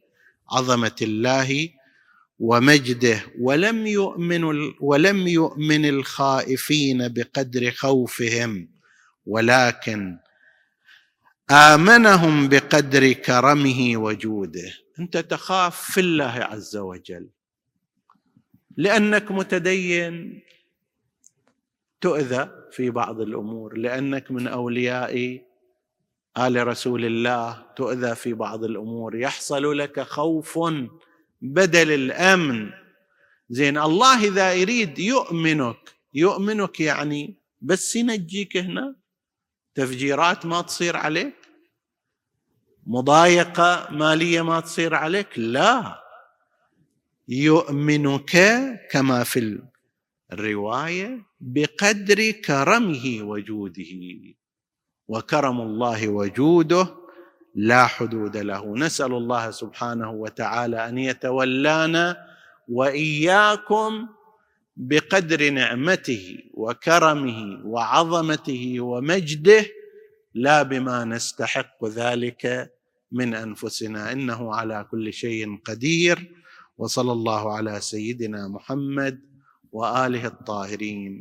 عظمة 0.51 0.95
الله 1.01 1.69
ومجده. 2.39 3.21
ولم 3.39 3.87
يؤمن 3.87 4.43
ولم 4.81 5.27
يؤمن 5.27 5.85
الخائفين 5.85 7.07
بقدر 7.07 7.71
خوفهم 7.71 8.69
ولكن 9.25 10.17
آمنهم 11.51 12.47
بقدر 12.47 13.13
كرمه 13.13 13.91
وجوده. 13.95 14.71
أنت 14.99 15.17
تخاف 15.17 15.91
في 15.91 15.99
الله 15.99 16.31
عز 16.51 16.77
وجل 16.77 17.29
لأنك 18.77 19.31
متدين 19.31 20.41
تؤذى 22.01 22.49
في 22.71 22.89
بعض 22.89 23.21
الأمور 23.21 23.77
لأنك 23.77 24.31
من 24.31 24.47
أولياء 24.47 25.41
آل 26.37 26.67
رسول 26.67 27.05
الله 27.05 27.65
تؤذى 27.75 28.15
في 28.15 28.33
بعض 28.33 28.63
الأمور. 28.63 29.15
يحصل 29.15 29.77
لك 29.77 29.99
خوف 29.99 30.59
بدل 31.41 31.91
الأمن. 31.91 32.71
زين 33.49 33.77
الله 33.77 34.23
إذا 34.27 34.53
يريد 34.53 34.99
يؤمنك 34.99 35.95
يؤمنك 36.13 36.79
يعني 36.79 37.35
بس 37.61 37.95
ينجيك 37.95 38.57
هنا؟ 38.57 38.95
تفجيرات 39.75 40.45
ما 40.45 40.61
تصير 40.61 40.97
عليك؟ 40.97 41.35
مضايقة 42.87 43.87
مالية 43.91 44.41
ما 44.41 44.59
تصير 44.59 44.95
عليك؟ 44.95 45.39
لا. 45.39 46.03
يؤمنك 47.27 48.31
كما 48.91 49.23
في 49.23 49.39
الرواية 50.33 51.25
بقدر 51.41 52.31
كرمه 52.31 53.19
وجوده 53.21 53.93
وكرم 55.07 55.61
الله 55.61 56.09
وجوده 56.09 56.95
لا 57.55 57.85
حدود 57.85 58.37
له. 58.37 58.77
نسأل 58.77 59.13
الله 59.13 59.51
سبحانه 59.51 60.11
وتعالى 60.11 60.89
أن 60.89 60.97
يتولانا 60.97 62.17
وإياكم 62.67 64.07
بقدر 64.77 65.49
نعمته 65.49 66.37
وكرمه 66.53 67.61
وعظمته 67.65 68.79
ومجده 68.79 69.65
لا 70.33 70.63
بما 70.63 71.05
نستحق 71.05 71.85
ذلك 71.85 72.73
من 73.11 73.33
أنفسنا. 73.33 74.11
إنه 74.11 74.55
على 74.55 74.87
كل 74.91 75.13
شيء 75.13 75.57
قدير. 75.65 76.31
وصلى 76.77 77.11
الله 77.11 77.53
على 77.55 77.81
سيدنا 77.81 78.47
محمد 78.47 79.28
وآله 79.71 80.23
الطاهرين. 80.33 81.13